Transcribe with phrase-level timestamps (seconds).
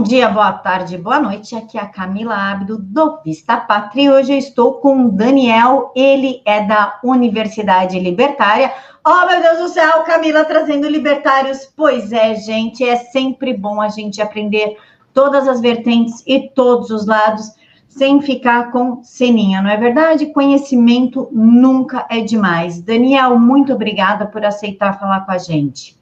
[0.00, 1.54] Bom dia, boa tarde, boa noite.
[1.54, 4.04] Aqui é a Camila Abdo do Vista Pátria.
[4.04, 8.72] E hoje eu estou com o Daniel, ele é da Universidade Libertária.
[9.06, 11.70] Oh, meu Deus do céu, Camila trazendo libertários.
[11.76, 14.74] Pois é, gente, é sempre bom a gente aprender
[15.12, 17.52] todas as vertentes e todos os lados
[17.86, 20.32] sem ficar com ceninha, não é verdade?
[20.32, 22.80] Conhecimento nunca é demais.
[22.80, 25.94] Daniel, muito obrigada por aceitar falar com a gente.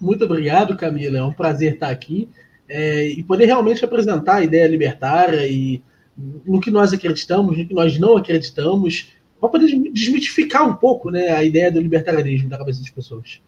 [0.00, 1.18] Muito obrigado, Camila.
[1.18, 2.26] É um prazer estar aqui
[2.68, 5.82] é, e poder realmente apresentar a ideia libertária e
[6.16, 9.08] no que nós acreditamos, no que nós não acreditamos,
[9.40, 13.40] para poder desmitificar um pouco né, a ideia do libertarianismo da cabeça das pessoas.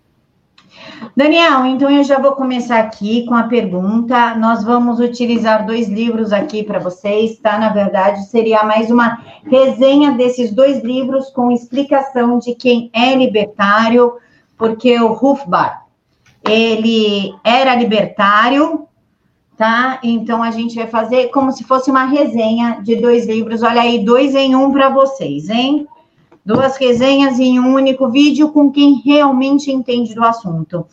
[1.17, 4.35] Daniel, então eu já vou começar aqui com a pergunta.
[4.37, 7.59] Nós vamos utilizar dois livros aqui para vocês, tá?
[7.59, 14.15] Na verdade, seria mais uma resenha desses dois livros com explicação de quem é libertário,
[14.59, 15.87] porque o Hufbar,
[16.47, 18.87] ele era libertário,
[19.57, 19.99] tá?
[20.03, 23.63] Então a gente vai fazer como se fosse uma resenha de dois livros.
[23.63, 25.87] Olha aí, dois em um para vocês, hein?
[26.45, 30.87] Duas resenhas em um único vídeo com quem realmente entende do assunto.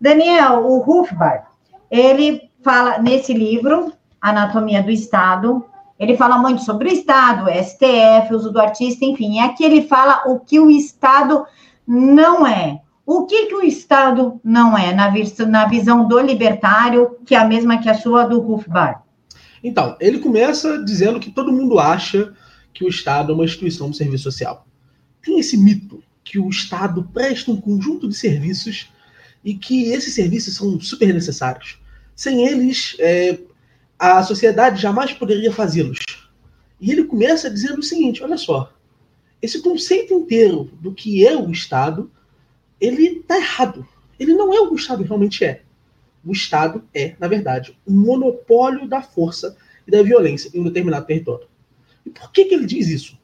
[0.00, 1.50] Daniel, o Hufbar,
[1.90, 5.64] ele fala nesse livro, Anatomia do Estado,
[5.98, 10.22] ele fala muito sobre o Estado, STF, uso do artista, enfim, é que ele fala
[10.26, 11.44] o que o Estado
[11.86, 12.80] não é.
[13.04, 15.12] O que, que o Estado não é, na,
[15.48, 19.04] na visão do libertário, que é a mesma que a sua do Hufbar?
[19.62, 22.32] Então, ele começa dizendo que todo mundo acha
[22.72, 24.66] que o Estado é uma instituição de serviço social.
[25.22, 28.90] Tem esse mito que o Estado presta um conjunto de serviços
[29.44, 31.78] e que esses serviços são super necessários.
[32.14, 33.38] Sem eles, é,
[33.98, 35.98] a sociedade jamais poderia fazê-los.
[36.80, 38.72] E ele começa dizendo o seguinte: olha só,
[39.40, 42.10] esse conceito inteiro do que é o Estado
[42.82, 43.86] ele está errado.
[44.18, 45.62] Ele não é o que o Estado realmente é.
[46.24, 51.06] O Estado é, na verdade, um monopólio da força e da violência em um determinado
[51.06, 51.46] território.
[52.04, 53.16] E por que, que ele diz isso?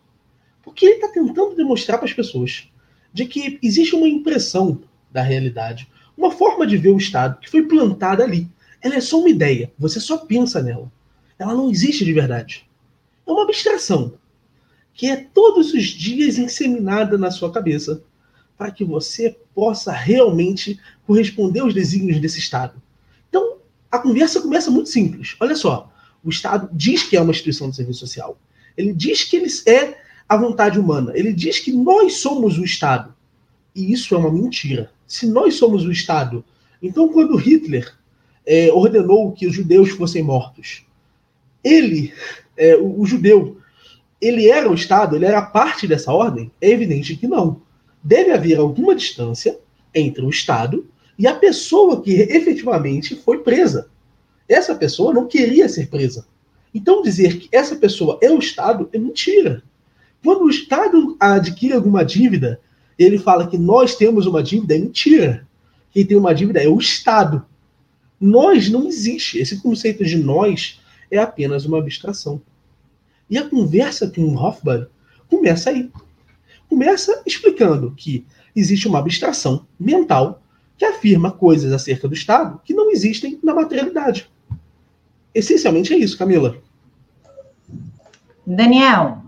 [0.62, 2.68] Porque ele está tentando demonstrar para as pessoas
[3.12, 7.64] de que existe uma impressão da realidade, uma forma de ver o Estado que foi
[7.64, 8.48] plantada ali.
[8.80, 10.90] Ela é só uma ideia, você só pensa nela.
[11.36, 12.68] Ela não existe de verdade.
[13.26, 14.14] É uma abstração
[14.94, 18.02] que é todos os dias inseminada na sua cabeça
[18.58, 22.82] para que você possa realmente corresponder aos desígnios desse Estado.
[23.28, 23.58] Então,
[23.88, 25.36] a conversa começa muito simples.
[25.38, 25.92] Olha só,
[26.24, 28.36] o Estado diz que é uma instituição de serviço social.
[28.76, 29.96] Ele diz que ele é
[30.28, 31.12] a vontade humana.
[31.14, 33.14] Ele diz que nós somos o Estado.
[33.74, 34.90] E isso é uma mentira.
[35.06, 36.44] Se nós somos o Estado,
[36.82, 37.94] então quando Hitler
[38.44, 40.84] é, ordenou que os judeus fossem mortos,
[41.62, 42.12] ele,
[42.56, 43.58] é, o, o judeu,
[44.20, 46.50] ele era o Estado, ele era parte dessa ordem?
[46.60, 47.67] É evidente que não
[48.02, 49.58] deve haver alguma distância
[49.94, 50.86] entre o Estado
[51.18, 53.88] e a pessoa que efetivamente foi presa.
[54.48, 56.26] Essa pessoa não queria ser presa.
[56.72, 59.62] Então, dizer que essa pessoa é o Estado é mentira.
[60.22, 62.60] Quando o Estado adquire alguma dívida,
[62.98, 65.46] ele fala que nós temos uma dívida, é mentira.
[65.90, 67.44] Quem tem uma dívida é o Estado.
[68.20, 69.38] Nós não existe.
[69.38, 70.80] Esse conceito de nós
[71.10, 72.40] é apenas uma abstração.
[73.30, 74.88] E a conversa com o Hofbauer
[75.28, 75.90] começa aí
[76.68, 80.42] começa explicando que existe uma abstração mental
[80.76, 84.30] que afirma coisas acerca do Estado que não existem na materialidade.
[85.34, 86.56] Essencialmente é isso, Camila.
[88.46, 89.18] Daniel,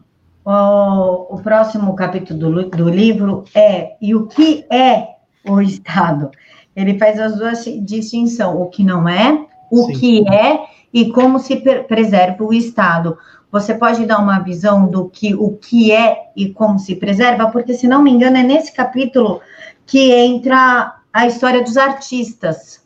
[0.45, 5.09] o, o próximo capítulo do, do livro é E o que é
[5.47, 6.31] o Estado?
[6.75, 9.93] Ele faz as duas distinções, o que não é, o Sim.
[9.93, 10.59] que é
[10.93, 13.17] e como se preserva o Estado.
[13.51, 17.51] Você pode dar uma visão do que o que é e como se preserva?
[17.51, 19.41] Porque, se não me engano, é nesse capítulo
[19.87, 22.85] que entra a história dos artistas,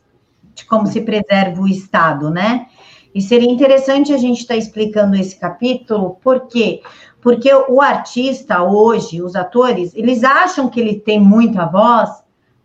[0.55, 2.67] de como se preserva o Estado, né?
[3.13, 6.81] E seria interessante a gente estar tá explicando esse capítulo, por quê?
[7.21, 12.09] Porque o artista hoje, os atores, eles acham que ele tem muita voz,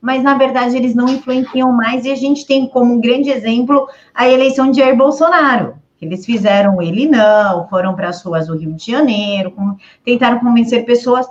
[0.00, 3.88] mas na verdade eles não influenciam mais, e a gente tem como um grande exemplo
[4.14, 5.74] a eleição de Jair Bolsonaro.
[6.00, 10.86] Eles fizeram ele não, foram para as ruas do Rio de Janeiro, com, tentaram convencer
[10.86, 11.26] pessoas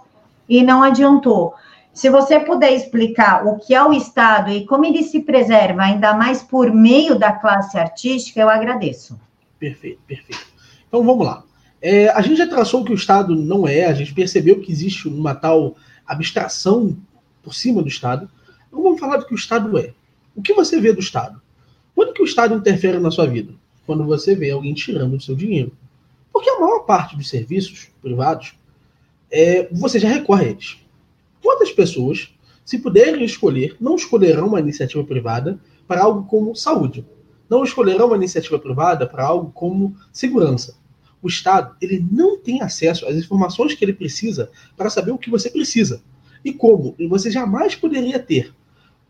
[0.48, 1.54] e não adiantou.
[1.92, 6.14] Se você puder explicar o que é o Estado e como ele se preserva, ainda
[6.14, 9.20] mais por meio da classe artística, eu agradeço.
[9.58, 10.48] Perfeito, perfeito.
[10.88, 11.44] Então vamos lá.
[11.82, 15.08] É, a gente já traçou que o Estado não é, a gente percebeu que existe
[15.08, 15.76] uma tal
[16.06, 16.96] abstração
[17.42, 18.30] por cima do Estado.
[18.70, 19.94] Então vamos falar do que o Estado é.
[20.34, 21.42] O que você vê do Estado?
[21.94, 23.54] Quando que o Estado interfere na sua vida?
[23.90, 25.72] quando você vê alguém tirando o seu dinheiro.
[26.32, 28.54] Porque a maior parte dos serviços privados,
[29.32, 30.78] é, você já recorre a eles.
[31.42, 32.30] Quantas pessoas,
[32.64, 37.04] se puderem escolher, não escolherão uma iniciativa privada para algo como saúde?
[37.50, 40.78] não escolherão uma iniciativa privada para algo como segurança.
[41.20, 45.32] O Estado ele não tem acesso às informações que ele precisa para saber o que
[45.32, 46.00] você precisa.
[46.46, 48.54] E como e você jamais poderia ter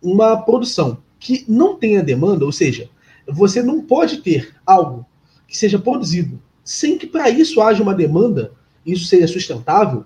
[0.02, 2.90] uma produção que não tenha demanda, ou seja,
[3.28, 5.06] você não pode ter algo
[5.48, 8.52] que seja produzido sem que para isso haja uma demanda,
[8.86, 10.06] isso seja sustentável.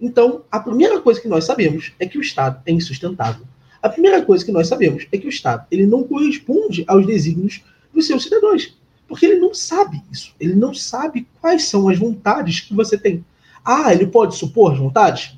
[0.00, 3.44] Então, a primeira coisa que nós sabemos é que o Estado é insustentável.
[3.82, 7.64] A primeira coisa que nós sabemos é que o Estado ele não corresponde aos desígnios
[7.92, 8.78] dos seus cidadãos.
[9.08, 10.32] Porque ele não sabe isso.
[10.38, 13.24] Ele não sabe quais são as vontades que você tem.
[13.64, 15.36] Ah, ele pode supor vontades?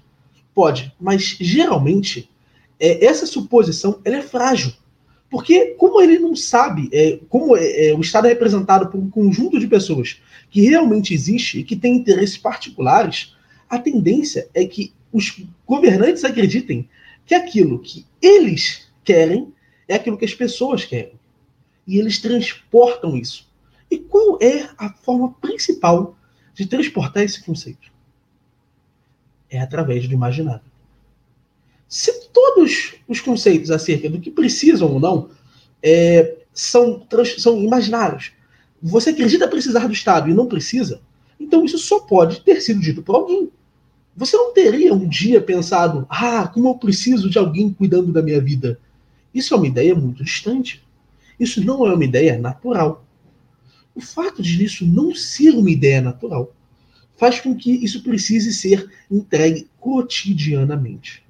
[0.54, 0.92] Pode.
[1.00, 2.30] Mas, geralmente,
[2.78, 4.72] é, essa suposição ela é frágil.
[5.28, 9.10] Porque, como ele não sabe, é, como é, é, o Estado é representado por um
[9.10, 10.20] conjunto de pessoas
[10.50, 13.34] que realmente existe e que tem interesses particulares,
[13.68, 16.88] a tendência é que os governantes acreditem
[17.24, 19.52] que aquilo que eles querem
[19.88, 21.14] é aquilo que as pessoas querem
[21.86, 23.48] e eles transportam isso.
[23.90, 26.16] E qual é a forma principal
[26.54, 27.92] de transportar esse conceito?
[29.48, 30.64] É através do imaginário.
[31.88, 35.30] Se todos os conceitos acerca do que precisam ou não
[35.82, 37.06] é, são,
[37.38, 38.32] são imaginários,
[38.82, 41.00] você acredita precisar do Estado e não precisa,
[41.38, 43.50] então isso só pode ter sido dito por alguém.
[44.16, 48.40] Você não teria um dia pensado, ah, como eu preciso de alguém cuidando da minha
[48.40, 48.80] vida.
[49.34, 50.82] Isso é uma ideia muito distante.
[51.38, 53.04] Isso não é uma ideia natural.
[53.94, 56.54] O fato de isso não ser uma ideia natural
[57.18, 61.25] faz com que isso precise ser entregue cotidianamente.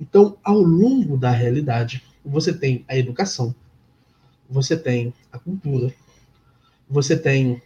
[0.00, 3.54] Então, ao longo da realidade, você tem a educação,
[4.48, 5.92] você tem a cultura,
[6.88, 7.60] você tem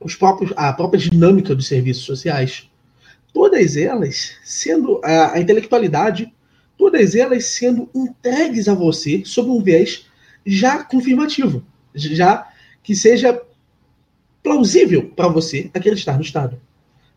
[0.00, 2.70] os próprios, a própria dinâmica dos serviços sociais,
[3.32, 6.32] todas elas sendo a, a intelectualidade,
[6.76, 10.06] todas elas sendo entregues a você sob um viés
[10.44, 11.64] já confirmativo,
[11.94, 12.50] já
[12.82, 13.40] que seja
[14.42, 16.60] plausível para você acreditar no Estado.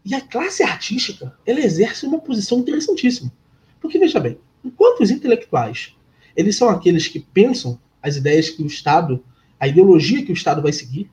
[0.04, 3.32] E a classe artística, ela exerce uma posição interessantíssima.
[3.82, 5.96] Porque, veja bem, enquanto os intelectuais,
[6.36, 9.24] eles são aqueles que pensam as ideias que o Estado,
[9.60, 11.10] a ideologia que o Estado vai seguir,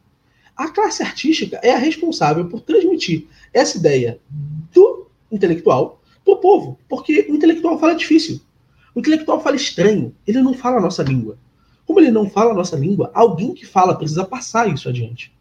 [0.56, 4.18] a classe artística é a responsável por transmitir essa ideia
[4.72, 6.78] do intelectual para o povo.
[6.88, 8.40] Porque o intelectual fala difícil.
[8.94, 10.14] O intelectual fala estranho.
[10.26, 11.38] Ele não fala a nossa língua.
[11.84, 15.32] Como ele não fala a nossa língua, alguém que fala precisa passar isso adiante.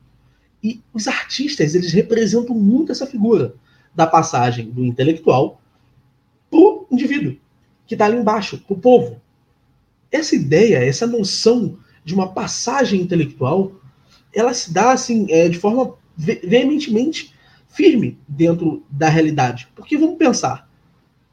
[0.61, 3.55] E os artistas, eles representam muito essa figura
[3.95, 5.61] da passagem do intelectual
[6.55, 7.37] o indivíduo,
[7.85, 9.21] que está ali embaixo, o povo.
[10.11, 13.73] Essa ideia, essa noção de uma passagem intelectual,
[14.33, 17.33] ela se dá assim, é, de forma veementemente
[17.69, 19.67] firme dentro da realidade.
[19.75, 20.69] Porque vamos pensar.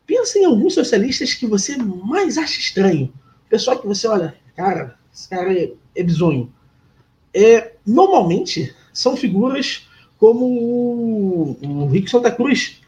[0.06, 3.12] Pensa em alguns socialistas que você mais acha estranho.
[3.48, 6.52] Pessoal que você olha, cara, esse cara é, é bizonho.
[7.32, 9.86] É, normalmente, são figuras
[10.18, 12.81] como o, o Rick Santa Cruz,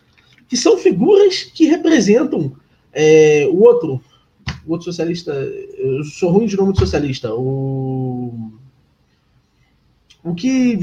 [0.49, 2.55] que são figuras que representam
[2.93, 4.01] é, o outro,
[4.67, 5.33] o outro socialista.
[5.33, 7.35] Eu sou ruim de nome de socialista.
[7.35, 8.53] O,
[10.23, 10.79] o que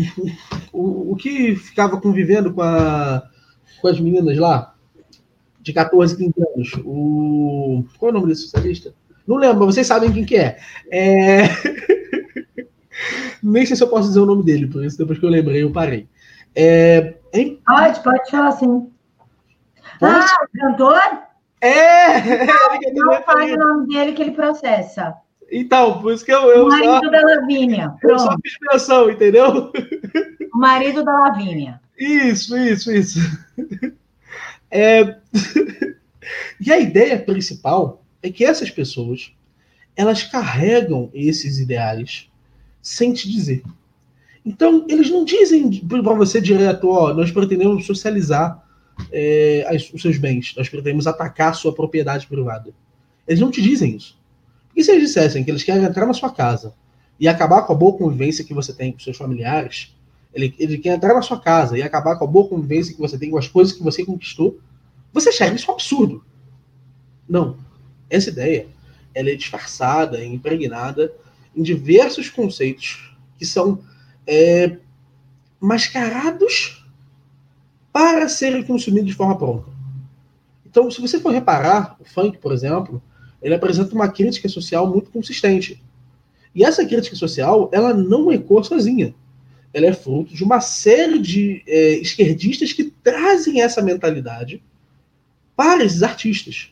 [0.71, 3.23] o, o que ficava convivendo com, a,
[3.81, 4.75] com as meninas lá
[5.61, 6.73] de 14, 15 anos.
[6.85, 8.93] O qual é o nome desse socialista?
[9.27, 10.57] Não lembro, vocês sabem quem que é.
[10.91, 11.43] é...
[13.41, 15.63] Nem sei se eu posso dizer o nome dele, por isso depois que eu lembrei,
[15.63, 16.07] eu parei.
[16.53, 17.15] É...
[17.65, 18.87] Pode, pode falar sim.
[20.01, 20.15] Pode?
[20.15, 21.01] Ah, cantor?
[21.61, 22.45] É!
[22.47, 25.13] Não, não fale o nome dele que ele processa.
[25.51, 26.49] Então, por isso que eu.
[26.49, 27.89] eu o marido só, da Lavínia.
[28.01, 28.13] Pronto.
[28.13, 29.71] Eu só fiz menção, entendeu?
[30.53, 31.79] O marido da Lavínia.
[31.97, 33.19] Isso, isso, isso.
[34.71, 35.17] É...
[36.59, 39.31] e a ideia principal é que essas pessoas
[39.95, 42.27] elas carregam esses ideais
[42.81, 43.61] sem te dizer.
[44.43, 48.65] Então, eles não dizem para você direto, ó, nós pretendemos socializar
[49.11, 52.73] é, as, os seus bens, nós pretendemos atacar sua propriedade privada.
[53.27, 54.19] Eles não te dizem isso.
[54.75, 56.73] E se eles dissessem que eles querem entrar na sua casa
[57.19, 59.95] e acabar com a boa convivência que você tem com seus familiares,
[60.33, 63.17] ele, ele quer entrar na sua casa e acabar com a boa convivência que você
[63.17, 64.59] tem com as coisas que você conquistou,
[65.13, 66.23] você acharia isso um absurdo.
[67.27, 67.57] Não.
[68.09, 68.67] Essa ideia
[69.13, 71.13] ela é disfarçada, impregnada
[71.55, 73.83] em diversos conceitos que são
[74.25, 74.77] é,
[75.59, 76.80] mascarados
[77.91, 79.69] para serem consumidos de forma pronta.
[80.65, 83.01] Então, se você for reparar, o funk, por exemplo,
[83.41, 85.81] ele apresenta uma crítica social muito consistente.
[86.55, 89.13] E essa crítica social, ela não ecoa sozinha.
[89.73, 94.61] Ela é fruto de uma série de é, esquerdistas que trazem essa mentalidade
[95.55, 96.71] para esses artistas.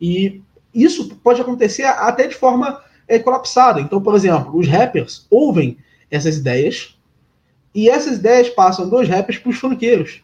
[0.00, 0.40] E
[0.74, 3.80] isso pode acontecer até de forma é colapsada.
[3.80, 5.76] Então, por exemplo, os rappers ouvem
[6.10, 6.96] essas ideias
[7.74, 10.22] e essas ideias passam dos rappers para os funkeiros.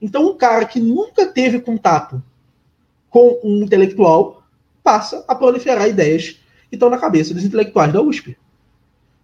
[0.00, 2.22] Então, um cara que nunca teve contato
[3.08, 4.42] com um intelectual
[4.82, 8.36] passa a proliferar ideias que estão na cabeça dos intelectuais da USP.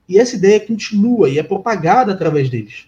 [0.08, 2.86] E essa ideia continua e é propagada através deles.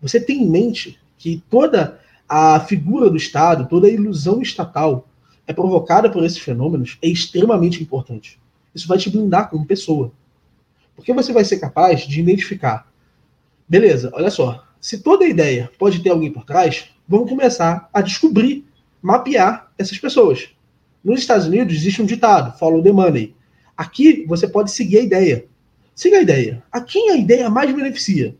[0.00, 5.08] Você tem em mente que toda a figura do Estado, toda a ilusão estatal
[5.46, 8.38] é provocada por esses fenômenos é extremamente importante.
[8.74, 10.12] Isso vai te blindar como pessoa.
[10.94, 12.86] Porque você vai ser capaz de identificar.
[13.66, 14.64] Beleza, olha só.
[14.80, 18.66] Se toda ideia pode ter alguém por trás, vamos começar a descobrir,
[19.00, 20.50] mapear essas pessoas.
[21.02, 23.34] Nos Estados Unidos existe um ditado, follow the money.
[23.76, 25.46] Aqui você pode seguir a ideia.
[25.94, 26.62] Siga a ideia.
[26.70, 28.36] A quem a ideia mais beneficia?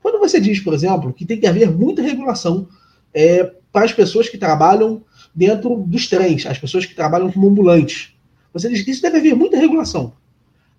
[0.00, 2.68] Quando você diz, por exemplo, que tem que haver muita regulação
[3.12, 5.02] é, para as pessoas que trabalham
[5.34, 8.14] dentro dos trens, as pessoas que trabalham como ambulantes,
[8.52, 10.14] você diz que isso deve haver muita regulação.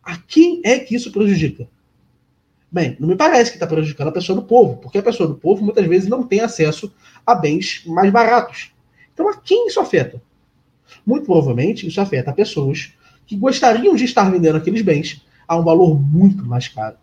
[0.01, 1.67] A quem é que isso prejudica?
[2.69, 5.35] Bem, não me parece que está prejudicando a pessoa do povo, porque a pessoa do
[5.35, 6.93] povo muitas vezes não tem acesso
[7.25, 8.71] a bens mais baratos.
[9.13, 10.21] Então, a quem isso afeta?
[11.05, 12.93] Muito provavelmente isso afeta pessoas
[13.25, 16.97] que gostariam de estar vendendo aqueles bens a um valor muito mais caro.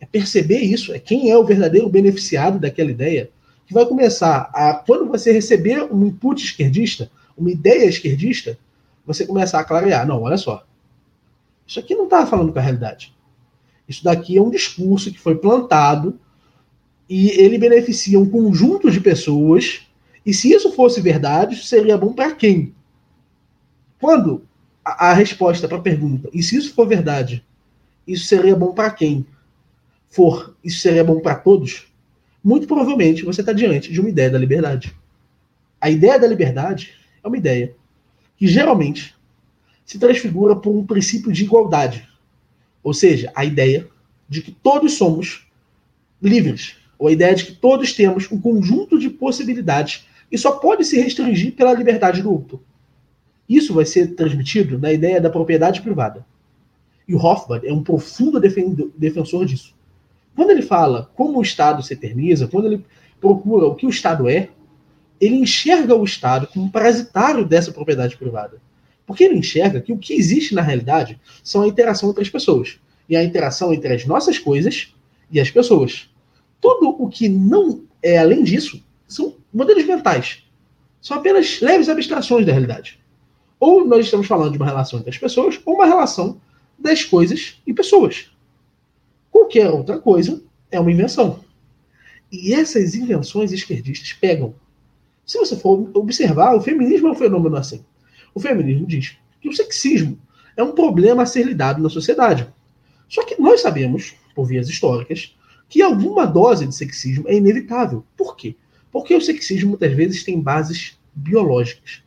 [0.00, 3.30] É perceber isso, é quem é o verdadeiro beneficiado daquela ideia,
[3.66, 8.58] que vai começar a, quando você receber um input esquerdista, uma ideia esquerdista,
[9.06, 10.06] você começar a clarear.
[10.06, 10.66] Não, olha só.
[11.66, 13.13] Isso aqui não está falando com a realidade.
[13.88, 16.18] Isso daqui é um discurso que foi plantado
[17.08, 19.82] e ele beneficia um conjunto de pessoas.
[20.24, 22.74] E se isso fosse verdade, isso seria bom para quem?
[24.00, 24.42] Quando
[24.84, 27.44] a, a resposta para a pergunta, e se isso for verdade,
[28.06, 29.26] isso seria bom para quem?
[30.08, 31.86] For, isso seria bom para todos?
[32.42, 34.94] Muito provavelmente você está diante de uma ideia da liberdade.
[35.80, 37.74] A ideia da liberdade é uma ideia
[38.36, 39.14] que geralmente
[39.84, 42.08] se transfigura por um princípio de igualdade.
[42.84, 43.88] Ou seja, a ideia
[44.28, 45.48] de que todos somos
[46.22, 50.84] livres, ou a ideia de que todos temos um conjunto de possibilidades e só pode
[50.84, 52.62] se restringir pela liberdade do outro.
[53.48, 56.24] Isso vai ser transmitido na ideia da propriedade privada.
[57.08, 59.74] E o Hoffman é um profundo defensor disso.
[60.34, 62.84] Quando ele fala como o Estado se eterniza, quando ele
[63.20, 64.48] procura o que o Estado é,
[65.20, 68.60] ele enxerga o Estado como parasitário dessa propriedade privada.
[69.06, 72.78] Porque ele enxerga que o que existe na realidade são a interação entre as pessoas.
[73.08, 74.94] E a interação entre as nossas coisas
[75.30, 76.08] e as pessoas.
[76.60, 80.42] Tudo o que não é além disso são modelos mentais.
[81.00, 82.98] São apenas leves abstrações da realidade.
[83.60, 86.40] Ou nós estamos falando de uma relação entre as pessoas, ou uma relação
[86.78, 88.30] das coisas e pessoas.
[89.30, 91.40] Qualquer outra coisa é uma invenção.
[92.32, 94.54] E essas invenções esquerdistas pegam.
[95.26, 97.84] Se você for observar, o feminismo é um fenômeno assim.
[98.34, 100.18] O feminismo diz que o sexismo
[100.56, 102.46] é um problema a ser lidado na sociedade.
[103.08, 105.36] Só que nós sabemos, por vias históricas,
[105.68, 108.04] que alguma dose de sexismo é inevitável.
[108.16, 108.56] Por quê?
[108.90, 112.02] Porque o sexismo muitas vezes tem bases biológicas.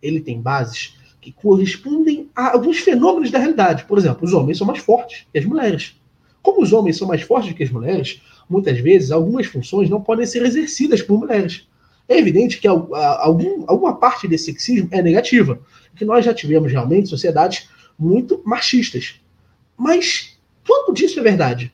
[0.00, 3.84] Ele tem bases que correspondem a alguns fenômenos da realidade.
[3.84, 6.00] Por exemplo, os homens são mais fortes que as mulheres.
[6.42, 10.26] Como os homens são mais fortes que as mulheres, muitas vezes algumas funções não podem
[10.26, 11.68] ser exercidas por mulheres.
[12.08, 15.60] É evidente que algum, alguma parte desse sexismo é negativa,
[15.94, 17.68] que nós já tivemos realmente sociedades
[17.98, 19.20] muito machistas.
[19.76, 21.72] Mas quanto disso é verdade?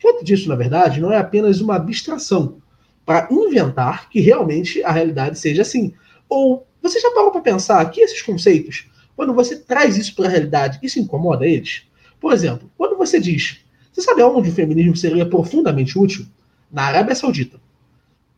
[0.00, 2.58] Quanto disso, na verdade, não é apenas uma abstração
[3.04, 5.92] para inventar que realmente a realidade seja assim?
[6.28, 10.30] Ou você já parou para pensar que esses conceitos, quando você traz isso para a
[10.30, 11.82] realidade, isso incomoda eles?
[12.20, 13.64] Por exemplo, quando você diz
[13.96, 16.26] você sabe aonde o feminismo seria profundamente útil?
[16.70, 17.58] Na Arábia Saudita.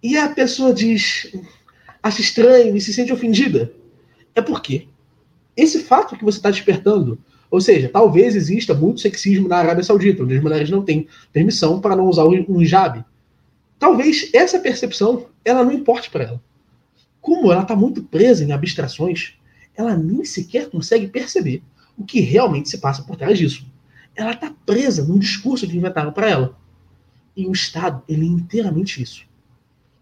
[0.03, 1.33] E a pessoa diz,
[2.03, 3.73] acha estranho e se sente ofendida.
[4.35, 4.89] É porque
[5.57, 7.19] esse fato que você está despertando,
[7.51, 11.81] ou seja, talvez exista muito sexismo na Arábia Saudita, onde as mulheres não têm permissão
[11.81, 13.05] para não usar um hijab.
[13.79, 16.43] Talvez essa percepção ela não importe para ela.
[17.21, 19.35] Como ela está muito presa em abstrações,
[19.77, 21.63] ela nem sequer consegue perceber
[21.97, 23.67] o que realmente se passa por trás disso
[24.19, 26.59] ela está presa num discurso que inventaram para ela.
[27.37, 29.25] E o Estado, ele é inteiramente isso.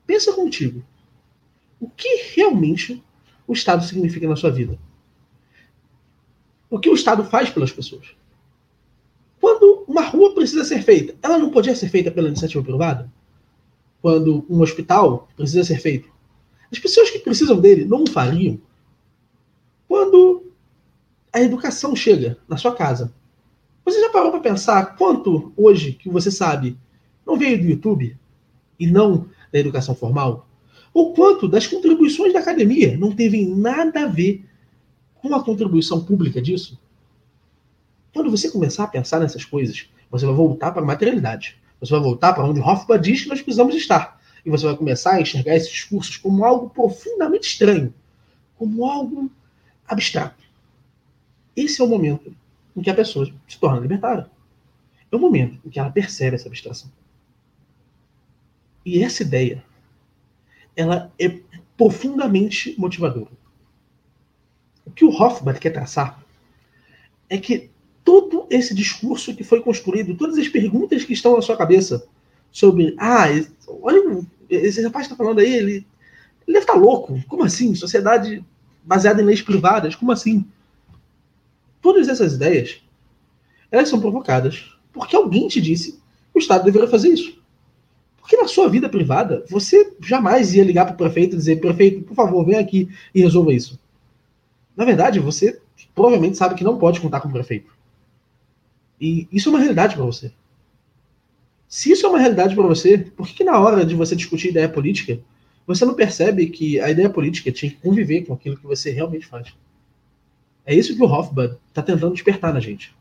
[0.07, 0.85] Pensa contigo.
[1.81, 3.03] O que realmente
[3.47, 4.79] o Estado significa na sua vida?
[6.71, 8.15] O que o Estado faz pelas pessoas?
[9.41, 13.13] Quando uma rua precisa ser feita, ela não podia ser feita pela iniciativa privada?
[14.01, 16.09] Quando um hospital precisa ser feito,
[16.71, 18.61] as pessoas que precisam dele não o fariam?
[19.87, 20.53] Quando
[21.33, 23.15] a educação chega na sua casa,
[23.85, 26.77] você já parou para pensar quanto hoje que você sabe
[27.25, 28.17] não veio do YouTube
[28.79, 30.49] e não da educação formal?
[30.93, 34.45] Ou quanto das contribuições da academia não teve nada a ver
[35.15, 36.79] com a contribuição pública disso?
[38.13, 41.59] Quando você começar a pensar nessas coisas, você vai voltar para a materialidade.
[41.81, 44.19] Você vai voltar para onde Hoffman diz que nós precisamos estar.
[44.45, 47.93] E você vai começar a enxergar esses discursos como algo profundamente estranho,
[48.57, 49.31] como algo
[49.87, 50.43] abstrato.
[51.55, 52.35] Esse é o momento
[52.75, 54.31] em que a pessoa se torna libertada.
[55.11, 56.91] É o momento em que ela percebe essa abstração.
[58.87, 59.65] E essa ideia,
[60.77, 61.41] ela é
[61.77, 63.33] profundamente motivadora.
[64.85, 66.25] O que o Hoffman quer traçar
[67.29, 67.69] é que
[68.05, 72.07] todo esse discurso que foi construído, todas as perguntas que estão na sua cabeça
[72.53, 73.25] sobre, ah,
[73.83, 75.85] olha, esse rapaz está falando aí, ele, ele
[76.47, 77.21] deve estar tá louco.
[77.27, 77.75] Como assim?
[77.75, 78.45] Sociedade
[78.85, 79.97] baseada em leis privadas?
[79.97, 80.47] Como assim?
[81.83, 82.81] Todas essas ideias,
[83.69, 85.99] elas são provocadas porque alguém te disse que
[86.37, 87.45] o Estado deveria fazer isso.
[88.27, 92.03] Porque na sua vida privada, você jamais ia ligar para o prefeito e dizer, prefeito,
[92.03, 93.79] por favor, vem aqui e resolva isso.
[94.77, 95.61] Na verdade, você
[95.95, 97.73] provavelmente sabe que não pode contar com o prefeito.
[99.01, 100.33] E isso é uma realidade para você.
[101.69, 104.49] Se isso é uma realidade para você, por que, que, na hora de você discutir
[104.49, 105.21] ideia política,
[105.65, 109.27] você não percebe que a ideia política tinha que conviver com aquilo que você realmente
[109.27, 109.55] faz?
[110.65, 112.93] É isso que o Hofbauer está tentando despertar na gente.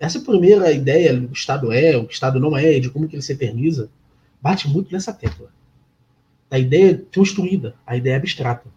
[0.00, 3.32] Essa primeira ideia do Estado é, o Estado não é, de como que ele se
[3.32, 3.90] eterniza,
[4.44, 5.50] bate muito nessa tecla.
[6.50, 8.68] A ideia construída, a ideia abstrata.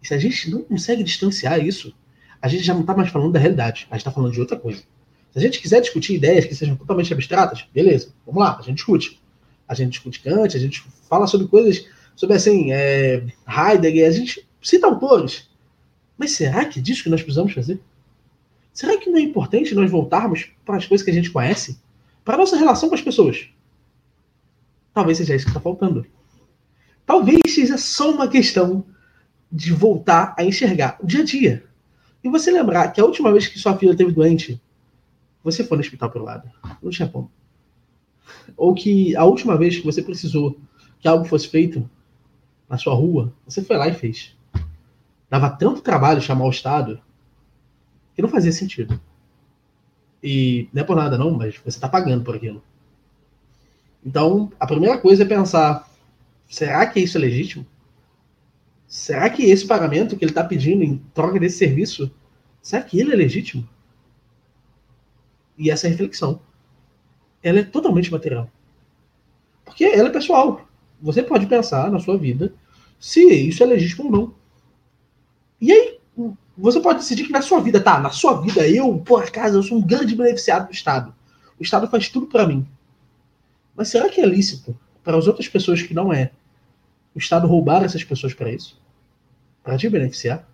[0.00, 1.92] E se a gente não consegue distanciar isso,
[2.40, 4.56] a gente já não está mais falando da realidade, a gente está falando de outra
[4.56, 4.84] coisa.
[5.32, 8.76] Se a gente quiser discutir ideias que sejam totalmente abstratas, beleza, vamos lá, a gente
[8.76, 9.20] discute.
[9.66, 14.46] A gente discute Kant, a gente fala sobre coisas, sobre assim, é, Heidegger, a gente
[14.62, 15.50] cita autores.
[16.16, 17.80] Mas será que é disso que nós precisamos fazer?
[18.72, 21.80] Será que não é importante nós voltarmos para as coisas que a gente conhece?
[22.24, 23.48] Para a nossa relação com as pessoas?
[24.96, 26.06] Talvez seja isso que está faltando.
[27.04, 28.82] Talvez seja só uma questão
[29.52, 31.66] de voltar a enxergar o dia a dia.
[32.24, 34.58] E você lembrar que a última vez que sua filha esteve doente,
[35.44, 36.50] você foi no hospital pelo lado.
[36.82, 37.30] Não tinha como.
[38.56, 40.58] Ou que a última vez que você precisou
[40.98, 41.86] que algo fosse feito
[42.66, 44.34] na sua rua, você foi lá e fez.
[45.28, 46.98] Dava tanto trabalho chamar o Estado
[48.14, 48.98] que não fazia sentido.
[50.22, 52.62] E não é por nada não, mas você está pagando por aquilo.
[54.06, 55.90] Então, a primeira coisa é pensar:
[56.48, 57.66] será que isso é legítimo?
[58.86, 62.08] Será que esse pagamento que ele está pedindo em troca desse serviço,
[62.62, 63.68] será que ele é legítimo?
[65.58, 66.40] E essa reflexão,
[67.42, 68.48] ela é totalmente material.
[69.64, 70.68] Porque ela é pessoal.
[71.02, 72.54] Você pode pensar na sua vida
[73.00, 74.34] se isso é legítimo ou não.
[75.60, 75.98] E aí,
[76.56, 79.62] você pode decidir que na sua vida, tá, na sua vida, eu, por acaso, eu
[79.64, 81.12] sou um grande beneficiado do Estado.
[81.58, 82.66] O Estado faz tudo para mim.
[83.76, 86.32] Mas será que é lícito para as outras pessoas que não é
[87.14, 88.80] o Estado roubar essas pessoas para isso?
[89.62, 90.48] Para te beneficiar?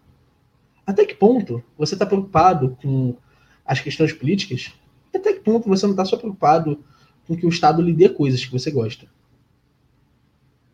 [0.86, 3.16] Até que ponto você está preocupado com
[3.64, 4.72] as questões políticas
[5.14, 6.82] até que ponto você não está só preocupado
[7.26, 9.06] com que o Estado lhe dê coisas que você gosta?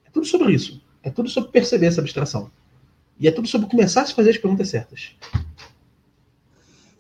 [0.04, 0.82] É tudo sobre isso.
[1.02, 2.50] É tudo sobre perceber essa abstração.
[3.18, 5.16] E é tudo sobre começar a se fazer as perguntas certas.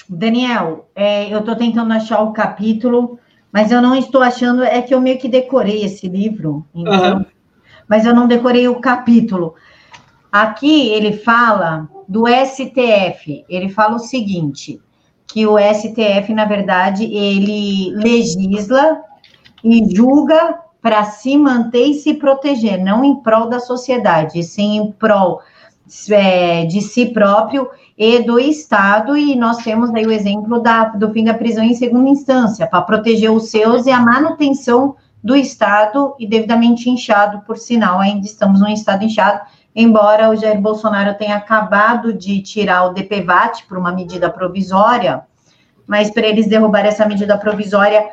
[0.08, 3.18] Daniel, é, eu estou tentando achar o capítulo,
[3.52, 4.62] mas eu não estou achando.
[4.62, 7.26] É que eu meio que decorei esse livro, então, uhum.
[7.88, 9.54] mas eu não decorei o capítulo.
[10.30, 13.44] Aqui ele fala do STF.
[13.48, 14.80] Ele fala o seguinte:
[15.26, 19.00] que o STF, na verdade, ele legisla
[19.62, 24.92] e julga para se manter e se proteger, não em prol da sociedade, sim em
[24.92, 25.40] prol
[26.10, 31.10] é, de si próprio e do Estado, e nós temos aí o exemplo da, do
[31.10, 36.14] fim da prisão em segunda instância, para proteger os seus e a manutenção do Estado
[36.18, 39.40] e devidamente inchado, por sinal, ainda estamos num Estado inchado,
[39.74, 45.22] embora o Jair Bolsonaro tenha acabado de tirar o DPVAT por uma medida provisória,
[45.86, 48.04] mas para eles derrubar essa medida provisória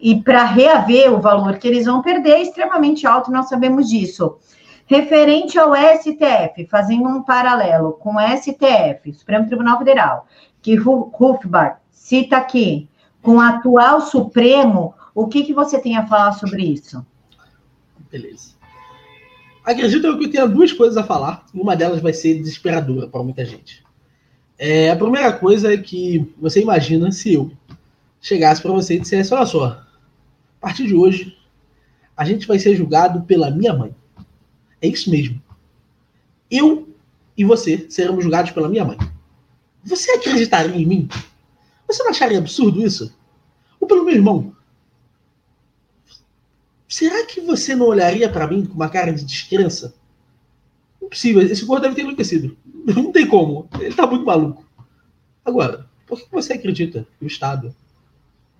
[0.00, 4.36] e para reaver o valor que eles vão perder é extremamente alto, nós sabemos disso.
[4.86, 10.26] Referente ao STF, fazendo um paralelo com o STF, Supremo Tribunal Federal,
[10.60, 12.88] que Hufbart cita aqui,
[13.22, 17.04] com o atual Supremo, o que, que você tem a falar sobre isso?
[18.10, 18.54] Beleza.
[19.64, 21.46] Acredito que eu tenha duas coisas a falar.
[21.54, 23.82] Uma delas vai ser desesperadora para muita gente.
[24.58, 27.50] É, a primeira coisa é que você imagina se eu
[28.20, 31.36] chegasse para você e dissesse: Olha só, a partir de hoje,
[32.16, 33.94] a gente vai ser julgado pela minha mãe.
[34.84, 35.42] É isso mesmo.
[36.50, 36.86] Eu
[37.34, 38.98] e você seremos julgados pela minha mãe.
[39.82, 41.08] Você acreditaria em mim?
[41.88, 43.16] Você não acharia absurdo isso?
[43.80, 44.54] Ou pelo meu irmão?
[46.86, 49.94] Será que você não olharia para mim com uma cara de descrença?
[51.02, 51.40] Impossível.
[51.40, 52.54] Esse corpo deve ter enlouquecido.
[52.86, 53.68] Não tem como.
[53.80, 54.66] Ele tá muito maluco.
[55.44, 57.74] Agora, por que você acredita que o Estado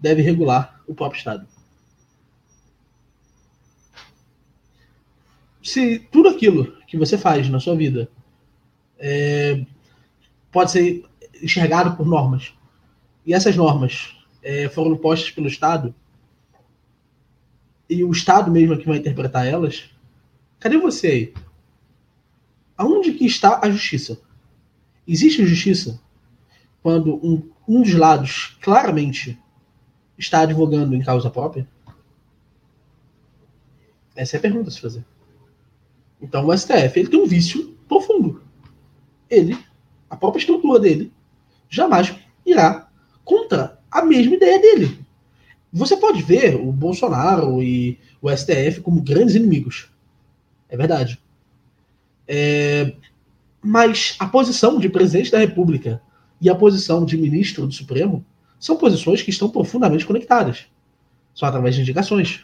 [0.01, 1.47] deve regular o próprio Estado.
[5.65, 8.11] Se tudo aquilo que você faz na sua vida
[8.99, 9.65] é,
[10.53, 11.03] pode ser
[11.43, 12.53] enxergado por normas,
[13.25, 15.95] e essas normas é, foram postas pelo Estado,
[17.89, 19.91] e o Estado mesmo é que vai interpretar elas,
[20.61, 21.35] cadê você aí?
[22.77, 24.21] Aonde que está a justiça?
[25.09, 25.99] Existe justiça
[26.83, 29.39] quando um, um dos lados claramente
[30.19, 31.67] está advogando em causa própria?
[34.15, 35.05] Essa é a pergunta a se fazer.
[36.25, 38.43] Então o STF ele tem um vício profundo.
[39.29, 39.57] Ele,
[40.09, 41.13] a própria estrutura dele,
[41.69, 42.15] jamais
[42.47, 42.89] irá
[43.25, 44.99] contra a mesma ideia dele.
[45.71, 49.91] Você pode ver o Bolsonaro e o STF como grandes inimigos.
[50.69, 51.21] É verdade.
[52.27, 52.95] É,
[53.63, 56.01] mas a posição de presidente da República
[56.41, 58.25] e a posição de ministro do Supremo
[58.59, 60.67] são posições que estão profundamente conectadas.
[61.35, 62.43] Só através de indicações.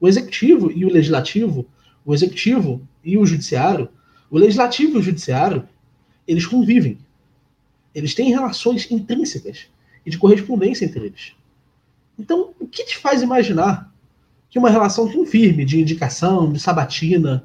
[0.00, 1.66] O executivo e o legislativo,
[2.04, 3.88] o executivo e o judiciário,
[4.30, 5.68] o legislativo e o judiciário,
[6.26, 6.98] eles convivem.
[7.94, 9.66] Eles têm relações intrínsecas
[10.04, 11.32] e de correspondência entre eles.
[12.18, 13.92] Então, o que te faz imaginar
[14.48, 17.44] que uma relação tão firme de indicação, de sabatina,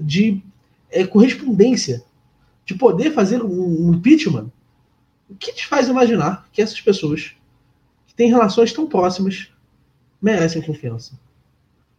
[0.00, 0.42] de
[0.90, 2.04] é, correspondência,
[2.64, 4.50] de poder fazer um, um impeachment,
[5.28, 7.34] o que te faz imaginar que essas pessoas
[8.06, 9.50] que têm relações tão próximas
[10.20, 11.18] merecem confiança?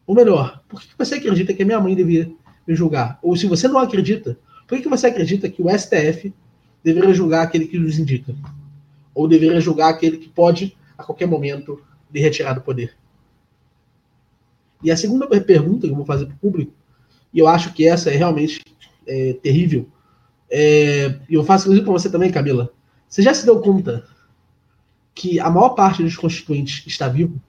[0.05, 2.31] Ou melhor, por que você acredita que a minha mãe devia
[2.67, 3.19] me julgar?
[3.21, 4.37] Ou se você não acredita,
[4.67, 6.33] por que você acredita que o STF
[6.83, 8.35] deveria julgar aquele que nos indica?
[9.13, 11.81] Ou deveria julgar aquele que pode, a qualquer momento,
[12.13, 12.95] lhe retirar do poder?
[14.83, 16.73] E a segunda pergunta que eu vou fazer para o público,
[17.33, 18.61] e eu acho que essa é realmente
[19.07, 19.87] é, terrível,
[20.51, 22.71] é, e eu faço isso para você também, Camila.
[23.07, 24.05] Você já se deu conta
[25.15, 27.41] que a maior parte dos constituintes está vivo?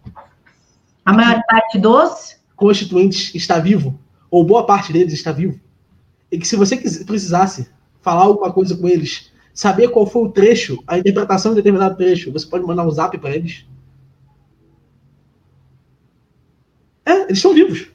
[1.05, 2.37] A maior parte dos?
[2.65, 4.01] Constituintes está vivo,
[4.31, 5.61] ou boa parte deles está vivo.
[6.33, 7.69] E que se você precisasse
[8.01, 12.33] falar alguma coisa com eles, saber qual foi o trecho, a interpretação de determinado trecho,
[12.33, 13.67] você pode mandar um zap para eles.
[17.05, 17.91] É, eles estão vivos.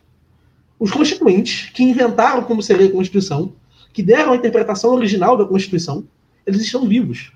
[0.77, 3.55] Os constituintes que inventaram como seria a Constituição,
[3.91, 6.07] que deram a interpretação original da Constituição,
[6.45, 7.33] eles estão vivos.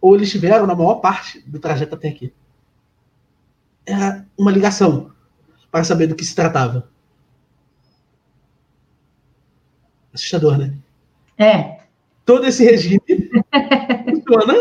[0.00, 2.32] Ou eles estiveram na maior parte do trajeto até aqui.
[3.84, 5.17] Era uma ligação
[5.70, 6.88] para saber do que se tratava.
[10.12, 10.74] Assustador, né?
[11.36, 11.80] É.
[12.24, 13.00] Todo esse regime
[14.10, 14.54] funciona.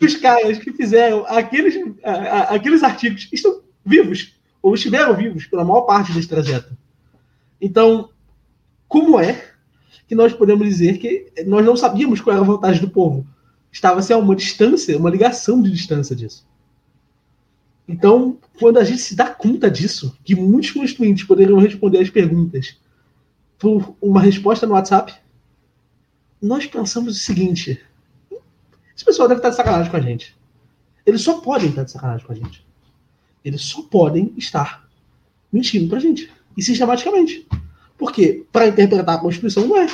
[0.00, 1.74] Os caras que fizeram aqueles,
[2.48, 6.76] aqueles artigos estão vivos, ou estiveram vivos pela maior parte desse trajeto.
[7.60, 8.10] Então,
[8.88, 9.52] como é
[10.06, 13.26] que nós podemos dizer que nós não sabíamos qual era a vontade do povo?
[13.70, 16.46] Estava-se a uma distância, uma ligação de distância disso.
[17.86, 22.78] Então, quando a gente se dá conta disso, que muitos constituintes poderiam responder as perguntas
[23.58, 25.14] por uma resposta no WhatsApp,
[26.40, 27.80] nós pensamos o seguinte:
[28.94, 30.36] esse pessoal deve estar de sacanagem com a gente.
[31.04, 32.64] Eles só podem estar de sacanagem com a gente.
[33.44, 34.88] Eles só podem estar
[35.52, 36.30] mentindo pra gente.
[36.56, 37.46] E sistematicamente.
[37.98, 39.86] Porque para interpretar a Constituição não é.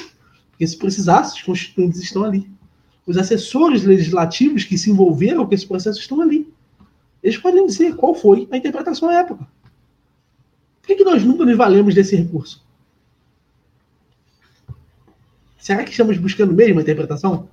[0.51, 2.51] Porque se precisasse, os constituintes estão ali.
[3.07, 6.48] Os assessores legislativos que se envolveram com esse processo estão ali.
[7.23, 9.47] Eles podem dizer qual foi a interpretação à época.
[10.81, 12.67] Por que, que nós nunca nos valemos desse recurso?
[15.59, 17.49] Será que estamos buscando mesmo a interpretação?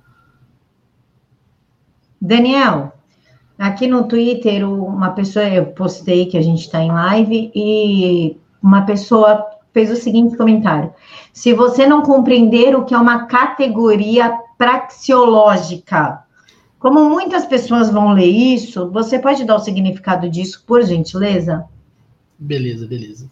[2.20, 2.96] Daniel,
[3.58, 8.82] Aqui no Twitter, uma pessoa, eu postei que a gente está em live, e uma
[8.82, 10.92] pessoa fez o seguinte comentário:
[11.32, 16.22] se você não compreender o que é uma categoria praxeológica,
[16.86, 21.68] como muitas pessoas vão ler isso, você pode dar o significado disso, por gentileza?
[22.38, 23.28] Beleza, beleza.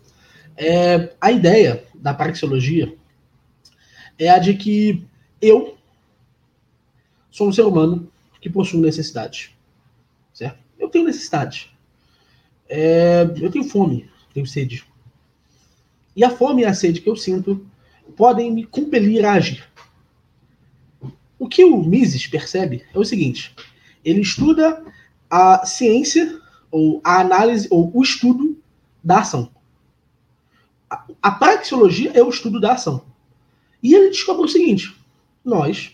[0.56, 2.92] É, a ideia da praxeologia
[4.18, 5.06] é a de que
[5.40, 5.78] eu
[7.30, 9.54] sou um ser humano que possui necessidades
[10.32, 10.58] certo?
[10.76, 11.70] Eu tenho necessidade.
[12.68, 14.84] É, eu tenho fome, tenho sede.
[16.16, 17.64] E a fome e a sede que eu sinto
[18.16, 19.64] podem me compelir a agir.
[21.44, 23.54] O que o Mises percebe é o seguinte:
[24.02, 24.82] ele estuda
[25.28, 28.56] a ciência, ou a análise, ou o estudo
[29.02, 29.50] da ação.
[31.22, 33.04] A, praxeologia é o estudo da ação.
[33.82, 34.96] E ele descobre o seguinte:
[35.44, 35.92] nós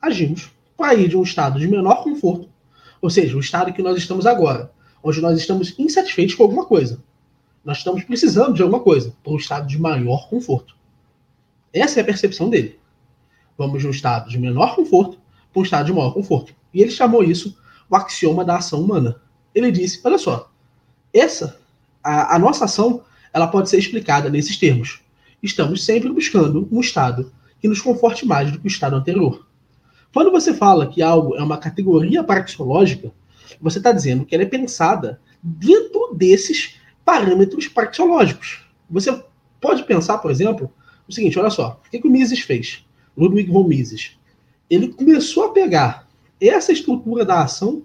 [0.00, 2.50] agimos para ir de um estado de menor conforto
[3.00, 7.00] ou seja, o estado que nós estamos agora, onde nós estamos insatisfeitos com alguma coisa.
[7.64, 10.74] Nós estamos precisando de alguma coisa, para um estado de maior conforto.
[11.72, 12.80] Essa é a percepção dele.
[13.62, 15.18] Vamos de um estado de menor conforto
[15.52, 16.52] para um estado de maior conforto.
[16.74, 17.56] E ele chamou isso
[17.88, 19.20] o axioma da ação humana.
[19.54, 20.50] Ele disse: olha só,
[21.14, 21.60] essa,
[22.02, 25.00] a, a nossa ação, ela pode ser explicada nesses termos.
[25.40, 29.46] Estamos sempre buscando um estado que nos conforte mais do que o estado anterior.
[30.12, 33.12] Quando você fala que algo é uma categoria praxeológica,
[33.60, 38.66] você está dizendo que ela é pensada dentro desses parâmetros praxeológicos.
[38.90, 39.22] Você
[39.60, 40.68] pode pensar, por exemplo,
[41.06, 42.84] o seguinte: olha só, o que, que o Mises fez?
[43.16, 44.16] Ludwig von Mises.
[44.68, 46.08] Ele começou a pegar
[46.40, 47.82] essa estrutura da ação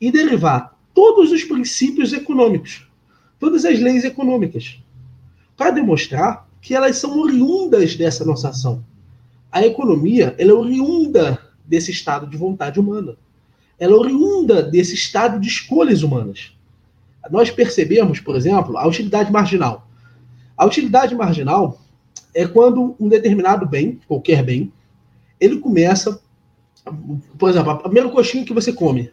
[0.00, 2.88] e derivar todos os princípios econômicos,
[3.38, 4.80] todas as leis econômicas,
[5.56, 8.84] para demonstrar que elas são oriundas dessa nossa ação.
[9.50, 13.16] A economia ela é oriunda desse estado de vontade humana.
[13.78, 16.52] Ela é oriunda desse estado de escolhas humanas.
[17.30, 19.88] Nós percebemos, por exemplo, a utilidade marginal.
[20.56, 21.80] A utilidade marginal
[22.34, 24.72] é quando um determinado bem, qualquer bem,
[25.38, 26.20] ele começa,
[27.38, 29.12] por exemplo, a primeira coxinha que você come,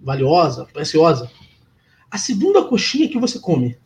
[0.00, 1.30] valiosa, preciosa.
[2.10, 3.76] A segunda coxinha que você come,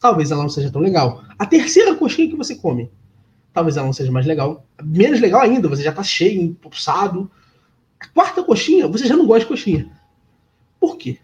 [0.00, 1.24] talvez ela não seja tão legal.
[1.38, 2.90] A terceira coxinha que você come,
[3.52, 4.66] talvez ela não seja mais legal.
[4.82, 7.30] Menos legal ainda, você já está cheio, impulsado.
[7.98, 9.90] A quarta coxinha, você já não gosta de coxinha.
[10.78, 11.18] Por quê?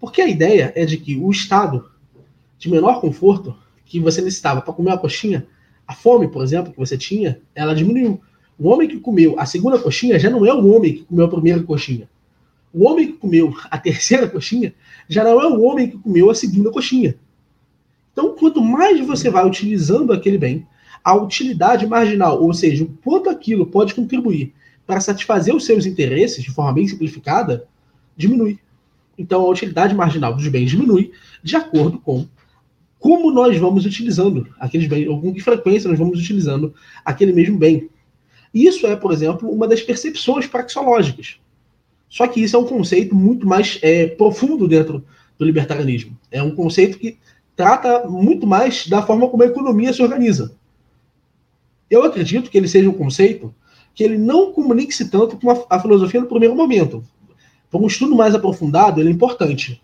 [0.00, 1.90] Porque a ideia é de que o estado
[2.58, 3.56] de menor conforto
[3.92, 5.46] que você necessitava para comer uma coxinha,
[5.86, 8.18] a fome, por exemplo, que você tinha, ela diminuiu.
[8.58, 11.28] O homem que comeu a segunda coxinha já não é o homem que comeu a
[11.28, 12.08] primeira coxinha.
[12.72, 14.74] O homem que comeu a terceira coxinha
[15.06, 17.16] já não é o homem que comeu a segunda coxinha.
[18.12, 20.66] Então, quanto mais você vai utilizando aquele bem,
[21.04, 24.54] a utilidade marginal, ou seja, o quanto aquilo pode contribuir
[24.86, 27.68] para satisfazer os seus interesses de forma bem simplificada,
[28.16, 28.58] diminui.
[29.18, 32.26] Então, a utilidade marginal dos bens diminui de acordo com
[33.02, 36.72] como nós vamos utilizando aqueles bens, ou com que frequência nós vamos utilizando
[37.04, 37.90] aquele mesmo bem.
[38.54, 41.40] Isso é, por exemplo, uma das percepções praxeológicas.
[42.08, 45.04] Só que isso é um conceito muito mais é, profundo dentro
[45.36, 46.16] do libertarianismo.
[46.30, 47.18] É um conceito que
[47.56, 50.54] trata muito mais da forma como a economia se organiza.
[51.90, 53.52] Eu acredito que ele seja um conceito
[53.96, 57.02] que ele não comunique-se tanto com a, a, filosofia no primeiro momento.
[57.68, 59.82] Para um estudo mais aprofundado, ele é importante,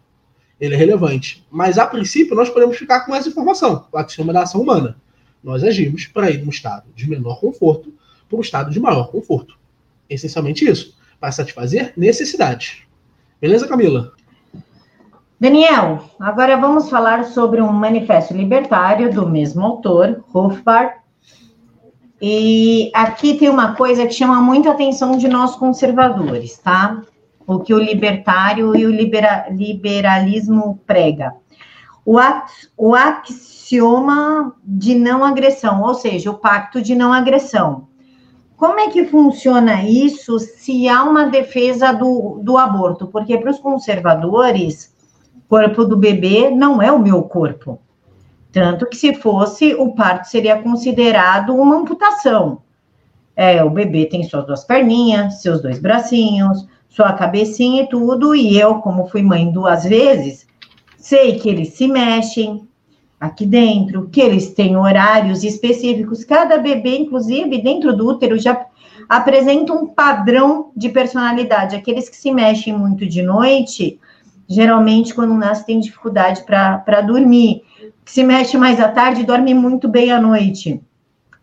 [0.60, 1.46] ele é relevante.
[1.50, 4.96] Mas, a princípio, nós podemos ficar com essa informação, o axioma da ação humana.
[5.42, 7.92] Nós agimos para ir de um estado de menor conforto
[8.28, 9.56] para um estado de maior conforto.
[10.08, 12.82] Essencialmente isso para satisfazer necessidades.
[13.40, 14.12] Beleza, Camila?
[15.40, 20.94] Daniel, agora vamos falar sobre um manifesto libertário do mesmo autor, Rothbard.
[22.20, 27.02] E aqui tem uma coisa que chama muito a atenção de nós conservadores, tá?
[27.48, 31.34] O que o libertário e o libera liberalismo prega.
[32.04, 32.18] O,
[32.76, 37.88] o axioma de não agressão, ou seja, o pacto de não agressão.
[38.54, 43.06] Como é que funciona isso se há uma defesa do, do aborto?
[43.06, 44.94] Porque para os conservadores,
[45.48, 47.80] corpo do bebê não é o meu corpo.
[48.52, 52.60] Tanto que se fosse, o parto seria considerado uma amputação.
[53.34, 56.66] É, o bebê tem suas duas perninhas, seus dois bracinhos,
[56.98, 60.48] sua cabecinha e tudo, e eu, como fui mãe duas vezes,
[60.96, 62.66] sei que eles se mexem,
[63.20, 66.24] aqui dentro, que eles têm horários específicos.
[66.24, 68.66] Cada bebê, inclusive, dentro do útero, já
[69.08, 71.76] apresenta um padrão de personalidade.
[71.76, 74.00] Aqueles que se mexem muito de noite,
[74.48, 77.62] geralmente, quando nasce, tem dificuldade para dormir.
[78.04, 80.80] Que se mexe mais à tarde, dorme muito bem à noite.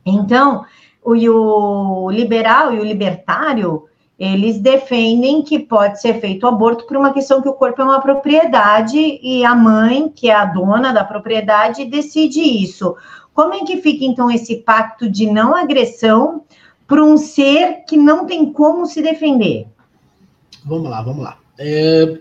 [0.06, 0.66] Então,
[1.02, 3.86] o, o liberal e o libertário
[4.18, 8.02] eles defendem que pode ser feito aborto por uma questão que o corpo é uma
[8.02, 12.96] propriedade e a mãe, que é a dona da propriedade, decide isso.
[13.34, 16.44] Como é que fica então esse pacto de não agressão
[16.88, 19.68] para um ser que não tem como se defender?
[20.64, 21.38] Vamos lá, vamos lá.
[21.60, 22.20] É...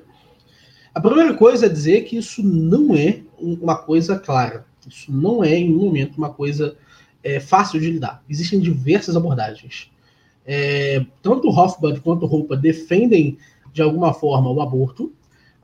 [0.92, 4.66] A primeira coisa é dizer que isso não é uma coisa clara.
[4.86, 6.76] Isso não é, em nenhum momento, uma coisa
[7.22, 8.22] é, fácil de lidar.
[8.28, 9.90] Existem diversas abordagens.
[10.46, 13.38] É, tanto Hofbauer quanto Roupa defendem
[13.72, 15.12] de alguma forma o aborto,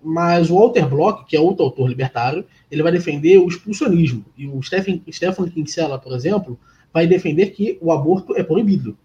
[0.02, 4.24] mas o Walter Block, que é outro autor libertário, ele vai defender o expulsionismo.
[4.36, 6.58] E o Stephen, Stefan Kinsella, por exemplo,
[6.92, 8.96] vai defender que o aborto é proibido.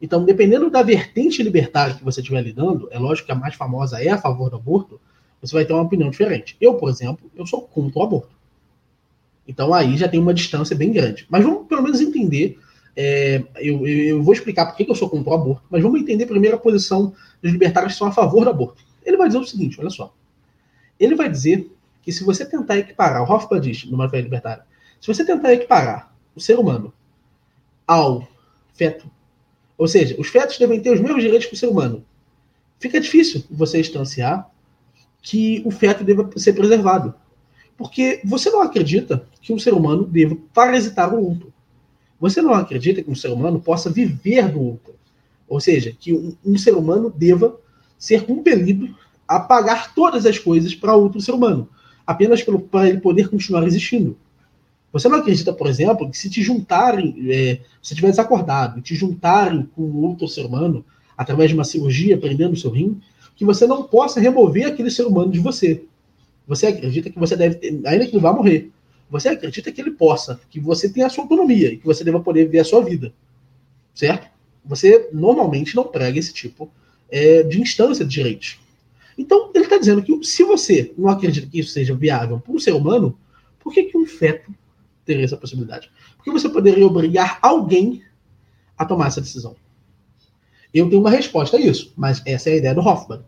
[0.00, 4.02] Então, dependendo da vertente libertária que você estiver lidando, é lógico que a mais famosa
[4.02, 5.00] é a favor do aborto,
[5.40, 6.56] você vai ter uma opinião diferente.
[6.60, 8.34] Eu, por exemplo, eu sou contra o aborto.
[9.46, 11.26] Então aí já tem uma distância bem grande.
[11.28, 12.58] Mas vamos pelo menos entender
[12.96, 16.26] é, eu, eu, vou explicar por que eu sou contra o aborto, mas vamos entender
[16.26, 18.82] primeiro a posição dos libertários que são a favor do aborto.
[19.04, 20.14] Ele vai dizer o seguinte: olha só.
[20.98, 21.70] Ele vai dizer
[22.02, 24.62] que se você tentar equiparar, o Hofbauer diz no Manifesto Libertário,
[25.00, 26.92] se você tentar equiparar o ser humano
[27.86, 28.26] ao
[28.74, 29.10] feto,
[29.76, 32.04] ou seja, os fetos devem ter os mesmos direitos que o ser humano,
[32.78, 34.50] fica difícil você instanciar
[35.22, 37.14] que o feto deva ser preservado.
[37.76, 41.53] Porque você não acredita que um ser humano deva parasitar o outro.
[42.24, 44.94] Você não acredita que um ser humano possa viver do outro.
[45.46, 47.54] Ou seja, que um, um ser humano deva
[47.98, 48.96] ser compelido
[49.28, 51.68] a pagar todas as coisas para outro ser humano,
[52.06, 54.16] apenas para ele poder continuar existindo.
[54.90, 59.68] Você não acredita, por exemplo, que se te juntarem, é, se estiver desacordado, te juntarem
[59.76, 60.82] com outro ser humano,
[61.18, 63.02] através de uma cirurgia, prendendo o seu rim,
[63.36, 65.84] que você não possa remover aquele ser humano de você.
[66.48, 68.72] Você acredita que você deve, ter, ainda que não vá morrer,
[69.10, 72.20] você acredita que ele possa, que você tenha a sua autonomia e que você deva
[72.20, 73.12] poder viver a sua vida.
[73.94, 74.28] Certo?
[74.64, 76.70] Você normalmente não prega esse tipo
[77.10, 78.58] é, de instância de direitos.
[79.16, 82.58] Então, ele está dizendo que se você não acredita que isso seja viável para um
[82.58, 83.16] ser humano,
[83.60, 84.52] por que, que um feto
[85.04, 85.90] teria essa possibilidade?
[86.16, 88.02] Porque você poderia obrigar alguém
[88.76, 89.54] a tomar essa decisão.
[90.72, 93.20] Eu tenho uma resposta a isso, mas essa é a ideia do Hoffman.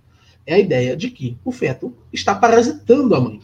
[0.45, 3.41] É a ideia de que o feto está parasitando a mãe.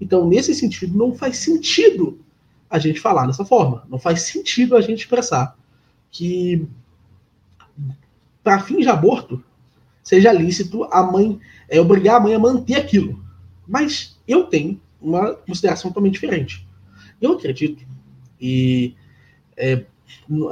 [0.00, 2.20] Então, nesse sentido, não faz sentido
[2.70, 3.84] a gente falar dessa forma.
[3.88, 5.56] Não faz sentido a gente expressar
[6.10, 6.66] que,
[8.42, 9.42] para fins de aborto,
[10.02, 13.22] seja lícito a mãe é, obrigar a mãe a manter aquilo.
[13.66, 16.66] Mas eu tenho uma consideração totalmente diferente.
[17.20, 17.84] Eu acredito,
[18.40, 18.94] e
[19.56, 19.84] é,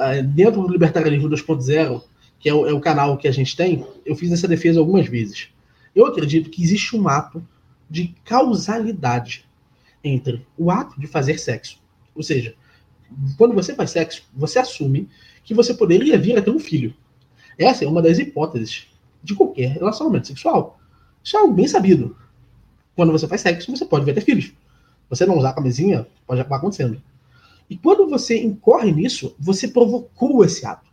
[0.01, 2.03] é dentro do Libertarianismo 2.0,
[2.39, 5.07] que é o, é o canal que a gente tem, eu fiz essa defesa algumas
[5.07, 5.49] vezes.
[5.95, 7.47] Eu acredito que existe um ato
[7.89, 9.47] de causalidade
[10.03, 11.81] entre o ato de fazer sexo.
[12.15, 12.55] Ou seja,
[13.37, 15.09] quando você faz sexo, você assume
[15.45, 16.95] que você poderia vir a ter um filho.
[17.59, 18.89] Essa é uma das hipóteses
[19.23, 20.79] de qualquer relacionamento sexual.
[21.23, 22.17] Isso é algo bem sabido.
[22.95, 24.53] Quando você faz sexo, você pode vir a ter filhos.
[25.09, 27.01] Você não usar a camisinha, pode acabar acontecendo.
[27.69, 30.87] E quando você incorre nisso, você provocou esse ato.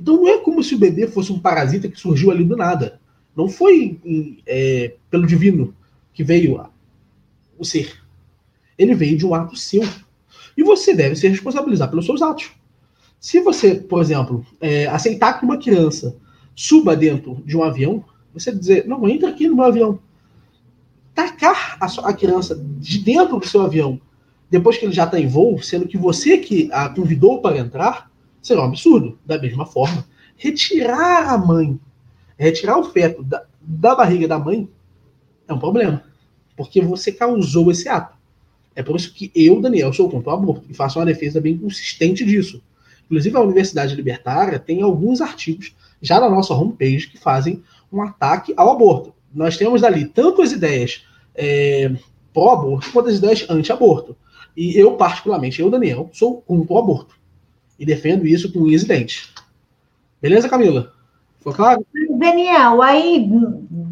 [0.00, 3.00] Então não é como se o bebê fosse um parasita que surgiu ali do nada.
[3.36, 4.00] Não foi
[4.46, 5.74] é, pelo divino
[6.14, 6.64] que veio
[7.58, 8.00] o ser.
[8.78, 9.82] Ele veio de um ato seu.
[10.56, 12.52] E você deve se responsabilizar pelos seus atos.
[13.20, 16.16] Se você, por exemplo, é, aceitar que uma criança
[16.54, 19.98] suba dentro de um avião, você dizer, não, entra aqui no meu avião.
[21.14, 24.00] Tacar a, a criança de dentro do seu avião,
[24.50, 28.10] depois que ele já está em voo, sendo que você que a convidou para entrar,
[28.42, 29.18] será um absurdo.
[29.24, 31.78] Da mesma forma, retirar a mãe,
[32.36, 34.68] retirar o feto da, da barriga da mãe,
[35.48, 36.02] é um problema.
[36.56, 38.16] Porque você causou esse ato.
[38.76, 41.56] É por isso que eu, Daniel, sou contra o aborto e faço uma defesa bem
[41.56, 42.62] consistente disso.
[43.04, 48.52] Inclusive, a Universidade Libertária tem alguns artigos já na nossa homepage que fazem um ataque
[48.56, 49.14] ao aborto.
[49.32, 51.04] Nós temos ali tanto as ideias
[51.34, 51.92] é,
[52.32, 54.16] pró-aborto quanto as ideias anti-aborto.
[54.56, 57.16] E eu, particularmente, eu, Daniel, sou contra o aborto.
[57.78, 59.30] E defendo isso com unhas e dentes.
[60.20, 60.92] Beleza, Camila?
[61.40, 61.84] Foi claro?
[62.18, 63.28] Daniel, aí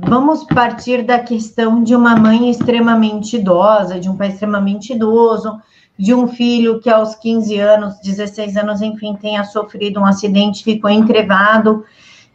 [0.04, 5.60] vamos partir da questão de uma mãe extremamente idosa, de um pai extremamente idoso,
[5.96, 10.90] de um filho que aos 15 anos, 16 anos, enfim, tenha sofrido um acidente, ficou
[10.90, 11.84] encrevado.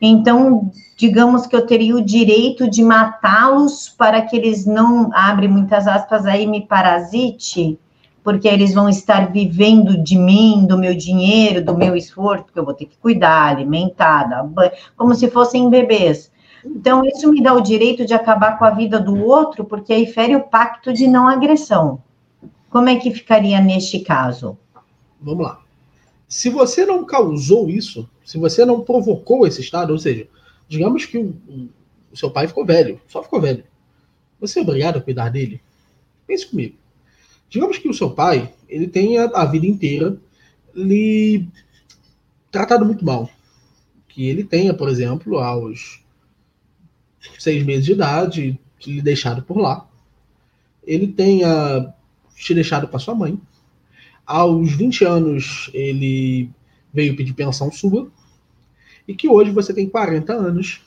[0.01, 5.87] Então, digamos que eu teria o direito de matá-los para que eles não, abre muitas
[5.87, 7.77] aspas aí, me parasite
[8.23, 12.65] porque eles vão estar vivendo de mim, do meu dinheiro, do meu esforço, que eu
[12.65, 16.29] vou ter que cuidar, alimentar, dar banho, como se fossem bebês.
[16.75, 20.05] Então, isso me dá o direito de acabar com a vida do outro, porque aí
[20.05, 22.01] fere o pacto de não agressão.
[22.69, 24.57] Como é que ficaria neste caso?
[25.21, 25.61] Vamos lá.
[26.27, 30.27] Se você não causou isso, se você não provocou esse estado, ou seja,
[30.67, 31.33] digamos que o,
[32.11, 33.63] o seu pai ficou velho, só ficou velho.
[34.39, 35.61] Você é obrigado a cuidar dele?
[36.27, 36.75] Pense comigo.
[37.49, 40.17] Digamos que o seu pai, ele tenha a vida inteira
[40.75, 41.47] lhe
[42.51, 43.29] tratado muito mal.
[44.09, 46.03] Que ele tenha, por exemplo, aos
[47.39, 49.87] seis meses de idade, lhe deixado por lá.
[50.85, 51.93] Ele tenha
[52.35, 53.39] te deixado com a sua mãe.
[54.25, 56.49] Aos 20 anos, ele
[56.93, 58.09] veio pedir pensão sua.
[59.07, 60.81] E que hoje você tem 40 anos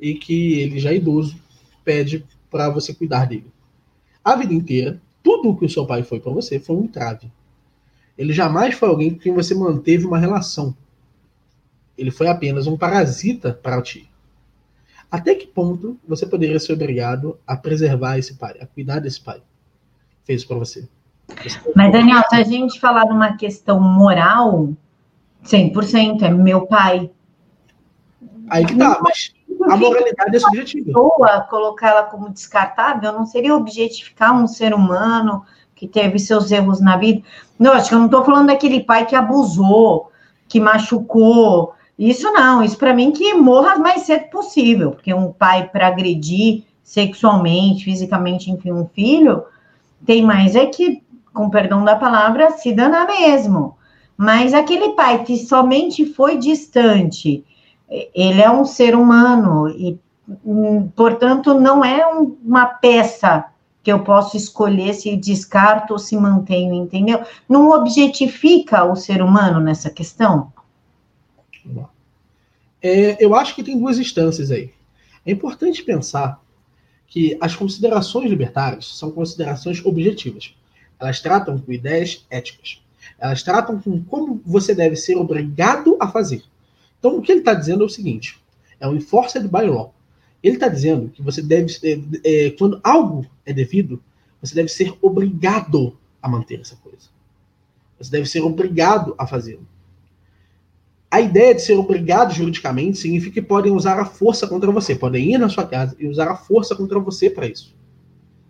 [0.00, 1.36] e que ele já é idoso
[1.84, 3.46] pede para você cuidar dele.
[4.24, 7.30] A vida inteira, tudo o que o seu pai foi para você foi um entrave.
[8.16, 10.76] Ele jamais foi alguém com quem você manteve uma relação.
[11.96, 14.08] Ele foi apenas um parasita para ti.
[15.12, 19.42] Até que ponto você poderia ser obrigado a preservar esse pai, a cuidar desse pai?
[20.24, 20.88] Fez para você.
[21.76, 24.70] Mas, Daniel, se a gente falar numa questão moral,
[25.44, 27.10] 100% é meu pai.
[28.48, 29.34] Aí que tá, mas
[29.70, 30.86] a moralidade é subjetiva.
[30.86, 35.44] Pessoa, colocá-la como descartável não seria objetificar um ser humano
[35.74, 37.22] que teve seus erros na vida.
[37.58, 40.10] Não, acho que eu não estou falando daquele pai que abusou,
[40.48, 45.68] que machucou, Isso não, isso para mim que morra mais cedo possível, porque um pai
[45.68, 49.44] para agredir sexualmente, fisicamente, enfim, um filho,
[50.04, 51.00] tem mais é que,
[51.32, 53.78] com perdão da palavra, se dana mesmo.
[54.16, 57.44] Mas aquele pai que somente foi distante,
[57.88, 59.96] ele é um ser humano e,
[60.44, 63.44] hum, portanto, não é um, uma peça
[63.80, 67.22] que eu posso escolher se descarto ou se mantenho, entendeu?
[67.48, 70.52] Não objetifica o ser humano nessa questão?
[72.82, 74.72] É, eu acho que tem duas instâncias aí.
[75.24, 76.42] É importante pensar
[77.06, 80.54] que as considerações libertárias são considerações objetivas.
[80.98, 82.82] Elas tratam com ideias éticas.
[83.18, 86.42] Elas tratam com como você deve ser obrigado a fazer.
[86.98, 88.40] Então, o que ele está dizendo é o seguinte:
[88.80, 89.94] é um enforced by law.
[90.42, 94.02] Ele está dizendo que você deve, é, é, quando algo é devido,
[94.40, 97.08] você deve ser obrigado a manter essa coisa.
[97.98, 99.66] Você deve ser obrigado a fazê-lo.
[101.12, 105.34] A ideia de ser obrigado juridicamente significa que podem usar a força contra você, podem
[105.34, 107.76] ir na sua casa e usar a força contra você para isso.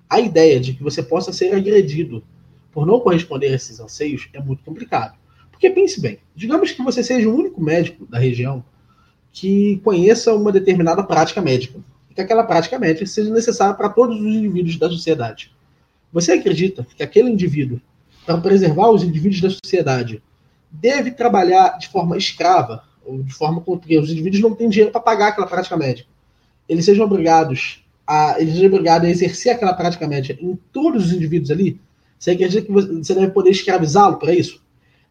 [0.08, 2.22] A ideia de que você possa ser agredido
[2.70, 5.18] por não corresponder a esses anseios é muito complicado.
[5.50, 8.64] Porque pense bem, digamos que você seja o único médico da região
[9.32, 14.20] que conheça uma determinada prática médica, e que aquela prática médica seja necessária para todos
[14.20, 15.52] os indivíduos da sociedade.
[16.12, 17.80] Você acredita que aquele indivíduo,
[18.24, 20.22] para preservar os indivíduos da sociedade,
[20.72, 25.00] deve trabalhar de forma escrava, ou de forma que os indivíduos não têm dinheiro para
[25.00, 26.08] pagar aquela prática médica?
[26.68, 31.12] Eles sejam obrigados a, eles sejam obrigados a exercer aquela prática médica em todos os
[31.12, 31.80] indivíduos ali?
[32.18, 34.62] Você acredita que você deve poder escravizá-lo para isso?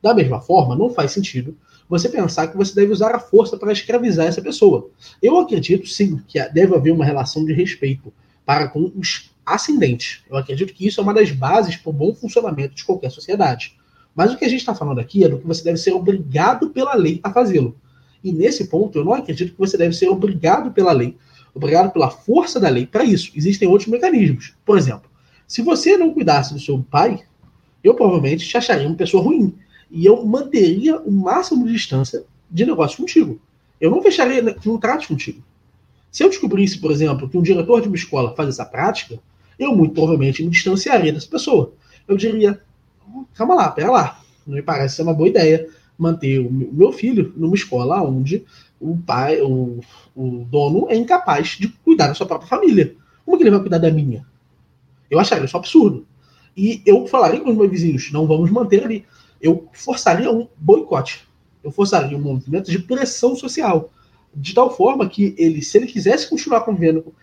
[0.01, 1.55] Da mesma forma, não faz sentido
[1.87, 4.89] você pensar que você deve usar a força para escravizar essa pessoa.
[5.21, 8.13] Eu acredito, sim, que deve haver uma relação de respeito
[8.45, 10.21] para com os ascendentes.
[10.29, 13.75] Eu acredito que isso é uma das bases para o bom funcionamento de qualquer sociedade.
[14.15, 16.69] Mas o que a gente está falando aqui é do que você deve ser obrigado
[16.69, 17.75] pela lei a fazê-lo.
[18.23, 21.17] E nesse ponto, eu não acredito que você deve ser obrigado pela lei,
[21.53, 23.31] obrigado pela força da lei para isso.
[23.35, 24.53] Existem outros mecanismos.
[24.65, 25.09] Por exemplo,
[25.47, 27.23] se você não cuidasse do seu pai,
[27.83, 29.55] eu provavelmente te acharia uma pessoa ruim
[29.89, 33.39] e eu manteria o máximo de distância de negócio contigo.
[33.79, 35.41] Eu não fecharia contratos contigo.
[36.11, 39.19] Se eu descobrisse, por exemplo, que um diretor de uma escola faz essa prática,
[39.57, 41.73] eu muito provavelmente me distanciaria dessa pessoa.
[42.07, 42.61] Eu diria,
[43.33, 47.33] calma lá, pera lá, não me parece ser uma boa ideia manter o meu filho
[47.37, 48.43] numa escola onde
[48.79, 49.79] o pai, o,
[50.15, 52.95] o dono é incapaz de cuidar da sua própria família.
[53.23, 54.25] Como que ele vai cuidar da minha?
[55.09, 56.07] Eu acharia isso absurdo.
[56.57, 59.05] E eu falaria com os meus vizinhos, não vamos manter ali
[59.41, 61.27] eu forçaria um boicote.
[61.63, 63.91] Eu forçaria um movimento de pressão social.
[64.33, 67.13] De tal forma que ele, se ele quisesse continuar convivendo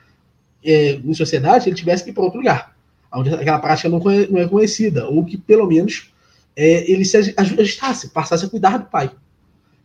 [0.63, 2.77] é, em sociedade, ele tivesse que ir para outro lugar,
[3.13, 6.13] onde aquela prática não, não é conhecida, ou que pelo menos
[6.55, 9.11] é, ele se ajustasse, passasse a cuidar do pai.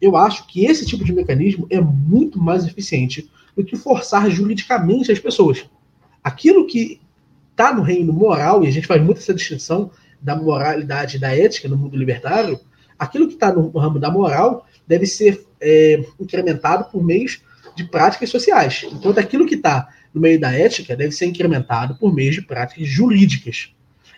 [0.02, 5.12] Eu acho que esse tipo de mecanismo é muito mais eficiente do que forçar juridicamente
[5.12, 5.66] as pessoas.
[6.24, 7.00] Aquilo que
[7.52, 11.70] está no reino moral, e a gente faz muito essa distinção da moralidade, da ética
[11.70, 12.60] no mundo libertário,
[12.98, 17.42] aquilo que está no ramo da moral deve ser é, incrementado por meios
[17.76, 22.14] de práticas sociais, enquanto aquilo que está no meio da ética deve ser incrementado por
[22.14, 23.74] meios de práticas jurídicas.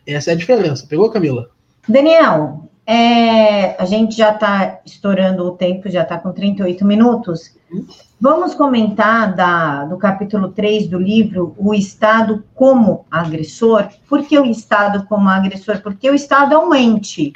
[0.06, 0.86] Essa é a diferença.
[0.88, 1.50] Pegou, Camila?
[1.88, 7.56] Daniel, é, a gente já está estourando o tempo, já está com 38 minutos.
[7.74, 7.86] Hum?
[8.20, 13.88] Vamos comentar da, do capítulo 3 do livro, o Estado como agressor.
[14.08, 15.82] Por que o Estado como agressor?
[15.82, 17.34] Porque o Estado é um ente.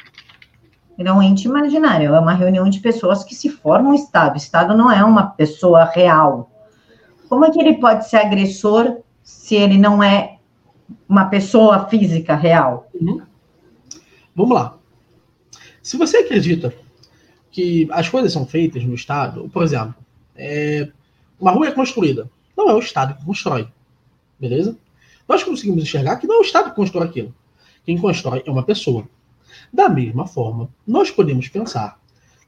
[0.98, 4.34] Ele é um ente imaginário, é uma reunião de pessoas que se formam um Estado.
[4.34, 6.49] O Estado não é uma pessoa real.
[7.30, 10.38] Como é que ele pode ser agressor se ele não é
[11.08, 12.90] uma pessoa física real?
[12.92, 13.22] Uhum.
[14.34, 14.76] Vamos lá.
[15.80, 16.74] Se você acredita
[17.52, 19.94] que as coisas são feitas no Estado, por exemplo,
[20.34, 20.90] é,
[21.38, 22.28] uma rua é construída.
[22.56, 23.68] Não é o Estado que constrói.
[24.36, 24.76] Beleza?
[25.28, 27.32] Nós conseguimos enxergar que não é o Estado que constrói aquilo.
[27.84, 29.08] Quem constrói é uma pessoa.
[29.72, 32.00] Da mesma forma, nós podemos pensar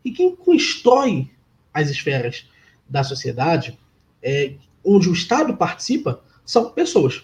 [0.02, 1.30] que quem constrói
[1.72, 2.48] as esferas
[2.88, 3.78] da sociedade,
[4.20, 4.54] é,
[4.84, 7.22] onde o Estado participa, são pessoas.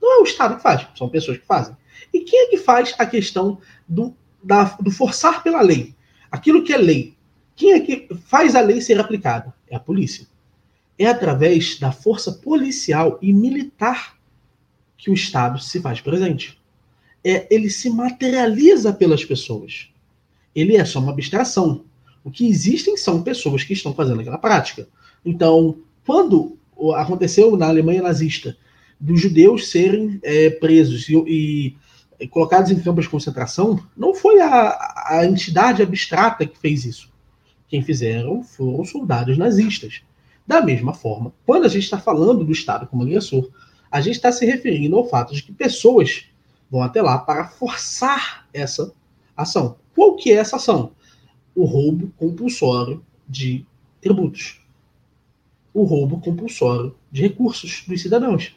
[0.00, 1.76] Não é o Estado que faz, são pessoas que fazem.
[2.12, 5.94] E quem é que faz a questão do, da, do forçar pela lei?
[6.30, 7.16] Aquilo que é lei,
[7.56, 9.54] quem é que faz a lei ser aplicada?
[9.68, 10.26] É a polícia.
[10.98, 14.16] É através da força policial e militar
[14.96, 16.60] que o Estado se faz presente.
[17.24, 19.88] É, ele se materializa pelas pessoas.
[20.54, 21.84] Ele é só uma abstração.
[22.22, 24.88] O que existem são pessoas que estão fazendo aquela prática.
[25.24, 26.58] Então, quando
[26.94, 28.56] aconteceu na Alemanha nazista
[28.98, 31.76] dos judeus serem é, presos e,
[32.18, 37.12] e, colocados em campos de concentração, não foi a, a entidade abstrata que fez isso
[37.68, 40.02] Quem fizeram foram soldados nazistas.
[40.46, 43.50] Da mesma forma, quando a gente está falando do Estado como agressor,
[43.90, 46.26] a gente está se referindo ao fato de que pessoas
[46.70, 48.92] vão até lá para forçar essa
[49.36, 49.76] ação.
[49.94, 50.92] Qual que é essa ação?
[51.54, 53.66] O roubo compulsório de
[54.00, 54.60] tributos.
[55.76, 58.56] O roubo compulsório de recursos dos cidadãos.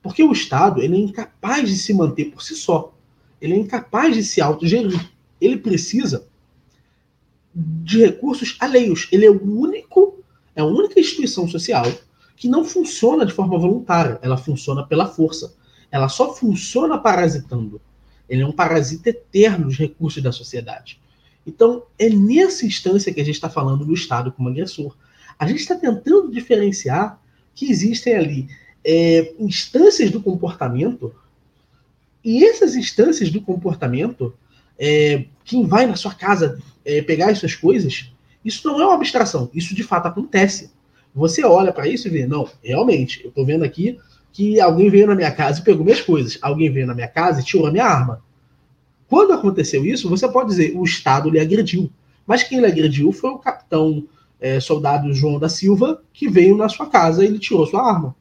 [0.00, 2.94] Porque o Estado ele é incapaz de se manter por si só.
[3.40, 5.10] Ele é incapaz de se autogerir.
[5.40, 6.24] Ele precisa
[7.52, 9.08] de recursos alheios.
[9.10, 10.20] Ele é o único,
[10.54, 11.84] é a única instituição social
[12.36, 14.20] que não funciona de forma voluntária.
[14.22, 15.56] Ela funciona pela força.
[15.90, 17.80] Ela só funciona parasitando.
[18.28, 21.00] Ele é um parasita eterno dos recursos da sociedade.
[21.44, 24.96] Então, é nessa instância que a gente está falando do Estado como agressor.
[25.42, 27.20] A gente está tentando diferenciar
[27.52, 28.48] que existem ali
[28.84, 31.12] é, instâncias do comportamento,
[32.24, 34.32] e essas instâncias do comportamento,
[34.78, 38.12] é, quem vai na sua casa é, pegar as suas coisas,
[38.44, 40.70] isso não é uma abstração, isso de fato acontece.
[41.12, 43.98] Você olha para isso e vê, não, realmente, eu estou vendo aqui
[44.32, 47.40] que alguém veio na minha casa e pegou minhas coisas, alguém veio na minha casa
[47.40, 48.22] e tirou a minha arma.
[49.08, 51.90] Quando aconteceu isso, você pode dizer, o Estado lhe agrediu.
[52.24, 54.06] Mas quem lhe agrediu foi o capitão
[54.42, 58.14] é, soldado João da Silva, que veio na sua casa e ele tirou sua arma.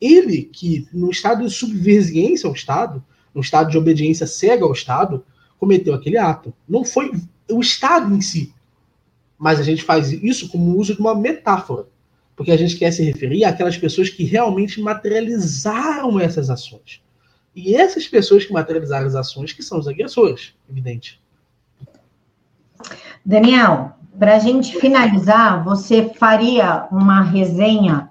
[0.00, 3.04] Ele, que no estado de subversiência ao Estado,
[3.34, 5.24] no estado de obediência cega ao Estado,
[5.58, 6.54] cometeu aquele ato.
[6.68, 7.10] Não foi
[7.50, 8.54] o Estado em si.
[9.36, 11.86] Mas a gente faz isso como uso de uma metáfora.
[12.36, 17.02] Porque a gente quer se referir àquelas pessoas que realmente materializaram essas ações.
[17.54, 21.20] E essas pessoas que materializaram as ações que são os agressores, evidente.
[23.24, 28.08] Daniel, para a gente finalizar, você faria uma resenha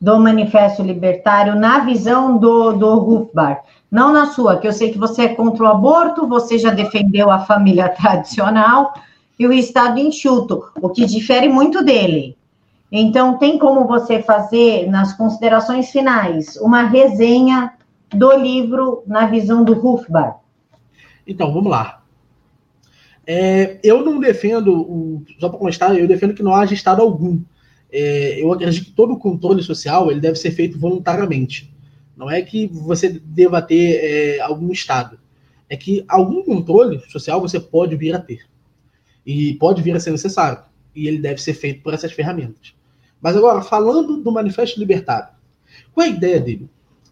[0.00, 3.30] do Manifesto Libertário na visão do, do
[3.90, 7.30] não na sua, que eu sei que você é contra o aborto, você já defendeu
[7.30, 8.94] a família tradicional
[9.38, 12.36] e o Estado enxuto, o que difere muito dele.
[12.90, 17.72] Então, tem como você fazer, nas considerações finais, uma resenha
[18.10, 20.36] do livro na visão do Rothbard?
[21.26, 22.01] Então, vamos lá.
[23.26, 27.40] É, eu não defendo, o, só para constar, eu defendo que não haja Estado algum
[27.92, 31.70] é, eu acredito que todo o controle social ele deve ser feito voluntariamente.
[32.16, 35.20] Não é que você deva ter é, algum Estado.
[35.68, 38.46] É que algum controle social você pode vir a ter.
[39.26, 40.62] E pode vir a ser necessário.
[40.94, 42.74] E ele deve ser feito por essas ferramentas.
[43.20, 45.28] Mas agora, falando do Manifesto Libertário,
[45.92, 46.68] qual é a ideia dele?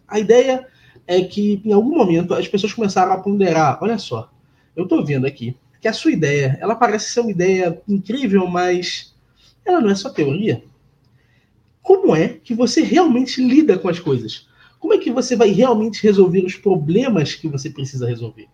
[0.07, 0.67] A ideia
[1.07, 4.31] é que, em algum momento, as pessoas começaram a ponderar: olha só,
[4.75, 9.13] eu estou vendo aqui que a sua ideia, ela parece ser uma ideia incrível, mas
[9.65, 10.63] ela não é só teoria
[11.81, 14.47] como é que você realmente lida com as coisas?
[14.79, 18.47] Como é que você vai realmente resolver os problemas que você precisa resolver?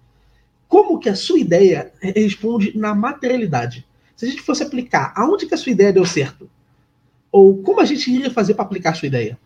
[0.67, 3.85] Como que a sua ideia responde na materialidade?
[4.15, 6.49] Se a gente fosse aplicar, aonde que a sua ideia deu certo?
[7.31, 9.37] Ou como a gente iria fazer para aplicar a sua ideia?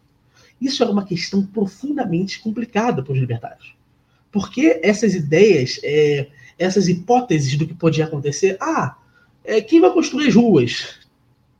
[0.59, 3.75] Isso era uma questão profundamente complicada para os libertários.
[4.31, 6.27] Porque essas ideias, é,
[6.61, 8.95] essas hipóteses do que podia acontecer, ah,
[9.43, 10.99] é, quem vai construir as ruas?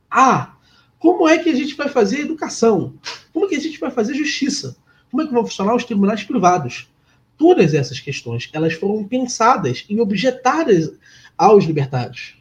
[0.08, 0.54] Ah,
[0.98, 2.94] como é que a gente vai fazer educação?
[3.32, 4.76] Como é que a gente vai fazer justiça?
[5.10, 6.88] Como é que vão funcionar os tribunais privados?
[7.36, 10.92] Todas essas questões, elas foram pensadas e objetadas
[11.36, 12.36] aos libertários,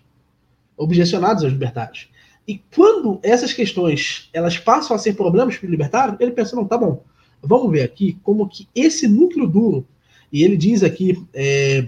[0.77, 2.09] objecionadas aos libertários.
[2.47, 6.65] E quando essas questões elas passam a ser problemas para o libertário, ele pensa, não,
[6.65, 7.03] tá bom,
[7.41, 9.87] vamos ver aqui como que esse núcleo duro,
[10.31, 11.87] e ele diz aqui, é,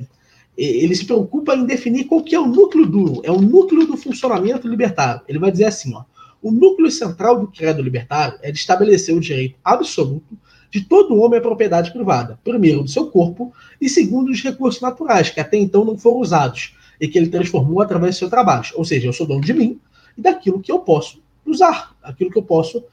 [0.57, 3.97] ele se preocupa em definir qual que é o núcleo duro, é o núcleo do
[3.97, 5.21] funcionamento libertário.
[5.27, 6.03] Ele vai dizer assim, ó,
[6.41, 10.37] o núcleo central do credo libertário é de estabelecer o direito absoluto
[10.69, 15.29] de todo homem à propriedade privada, primeiro do seu corpo e segundo dos recursos naturais,
[15.29, 18.65] que até então não foram usados e que ele transformou através do seu trabalho.
[18.75, 19.79] Ou seja, eu sou dono de mim
[20.17, 22.83] e daquilo que eu posso usar, aquilo que eu posso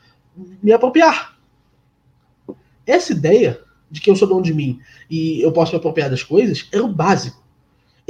[0.63, 1.39] me apropriar.
[2.87, 4.79] Essa ideia de que eu sou dono de mim
[5.11, 7.40] e eu posso me apropriar das coisas era o básico.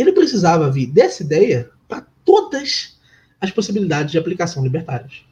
[0.01, 2.99] Ele precisava vir dessa ideia para todas
[3.39, 5.25] as possibilidades de aplicação libertárias.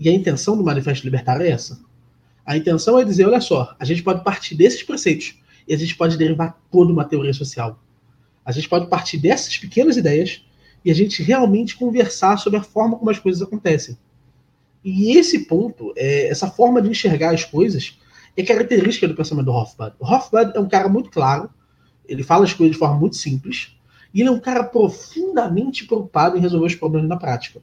[0.00, 1.78] E a intenção do Manifesto Libertário é essa.
[2.44, 5.38] A intenção é dizer, olha só, a gente pode partir desses preceitos
[5.68, 7.78] e a gente pode derivar toda uma teoria social.
[8.42, 10.42] A gente pode partir dessas pequenas ideias
[10.82, 13.98] e a gente realmente conversar sobre a forma como as coisas acontecem.
[14.82, 17.98] E esse ponto, é, essa forma de enxergar as coisas,
[18.34, 19.94] é característica do pensamento do Hofbard.
[19.98, 21.50] O Hofbard é um cara muito claro,
[22.08, 23.75] ele fala as coisas de forma muito simples,
[24.16, 27.60] e ele é um cara profundamente preocupado em resolver os problemas na prática.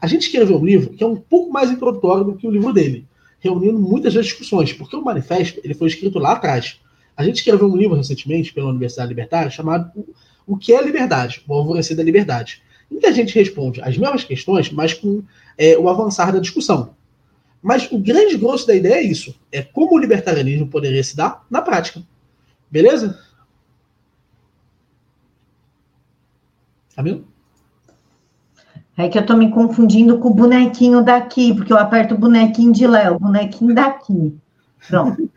[0.00, 2.72] A gente escreveu um livro que é um pouco mais introdutório do que o livro
[2.72, 3.06] dele,
[3.38, 6.80] reunindo muitas das discussões, porque o manifesto ele foi escrito lá atrás.
[7.16, 9.92] A gente escreveu um livro recentemente pela Universidade Libertária chamado
[10.44, 11.40] O que é Liberdade?
[11.46, 12.64] O Alvorecer da Liberdade.
[12.90, 15.22] Muita gente responde as mesmas questões, mas com
[15.56, 16.96] é, o avançar da discussão.
[17.62, 21.46] Mas o grande grosso da ideia é isso: é como o libertarianismo poderia se dar
[21.48, 22.02] na prática.
[22.68, 23.16] Beleza?
[26.98, 27.26] Vendo?
[28.96, 32.72] É que eu tô me confundindo com o bonequinho daqui, porque eu aperto o bonequinho
[32.72, 34.36] de Léo, o bonequinho daqui.
[34.86, 35.30] Pronto.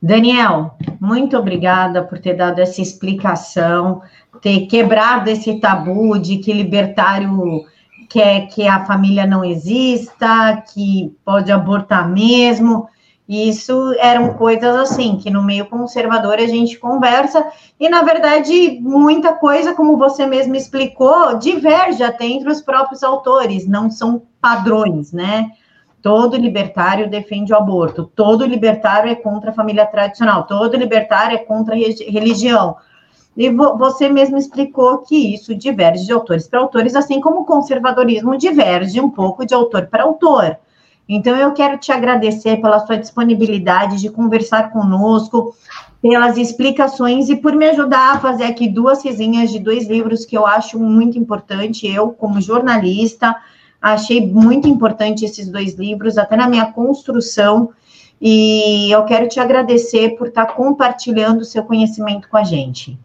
[0.00, 4.02] Daniel, muito obrigada por ter dado essa explicação,
[4.40, 7.64] ter quebrado esse tabu de que libertário
[8.08, 12.88] quer que a família não exista, que pode abortar mesmo.
[13.26, 17.46] Isso eram coisas assim, que no meio conservador a gente conversa,
[17.80, 23.66] e na verdade, muita coisa, como você mesmo explicou, diverge até entre os próprios autores,
[23.66, 25.50] não são padrões, né?
[26.02, 31.38] Todo libertário defende o aborto, todo libertário é contra a família tradicional, todo libertário é
[31.38, 32.76] contra a religião.
[33.34, 38.36] E você mesmo explicou que isso diverge de autores para autores, assim como o conservadorismo
[38.36, 40.58] diverge um pouco de autor para autor.
[41.08, 45.54] Então, eu quero te agradecer pela sua disponibilidade de conversar conosco,
[46.00, 50.36] pelas explicações e por me ajudar a fazer aqui duas resenhas de dois livros que
[50.36, 51.86] eu acho muito importante.
[51.86, 53.36] Eu, como jornalista,
[53.80, 57.70] achei muito importante esses dois livros, até na minha construção.
[58.20, 62.98] E eu quero te agradecer por estar compartilhando o seu conhecimento com a gente.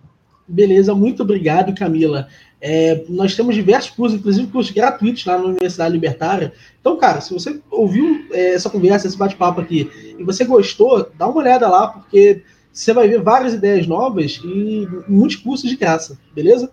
[0.48, 2.28] Beleza, muito obrigado, Camila.
[2.62, 6.54] É, nós temos diversos cursos, inclusive cursos gratuitos lá na Universidade Libertária.
[6.80, 11.28] Então, cara, se você ouviu é, essa conversa, esse bate-papo aqui, e você gostou, dá
[11.28, 16.18] uma olhada lá, porque você vai ver várias ideias novas e muitos cursos de graça,
[16.36, 16.72] beleza?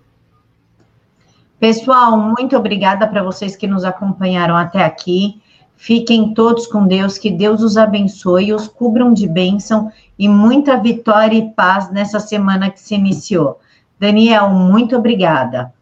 [1.59, 5.41] Pessoal, muito obrigada para vocês que nos acompanharam até aqui.
[5.77, 11.37] Fiquem todos com Deus, que Deus os abençoe, os cubram de bênção e muita vitória
[11.37, 13.61] e paz nessa semana que se iniciou.
[13.99, 15.73] Daniel, muito obrigada.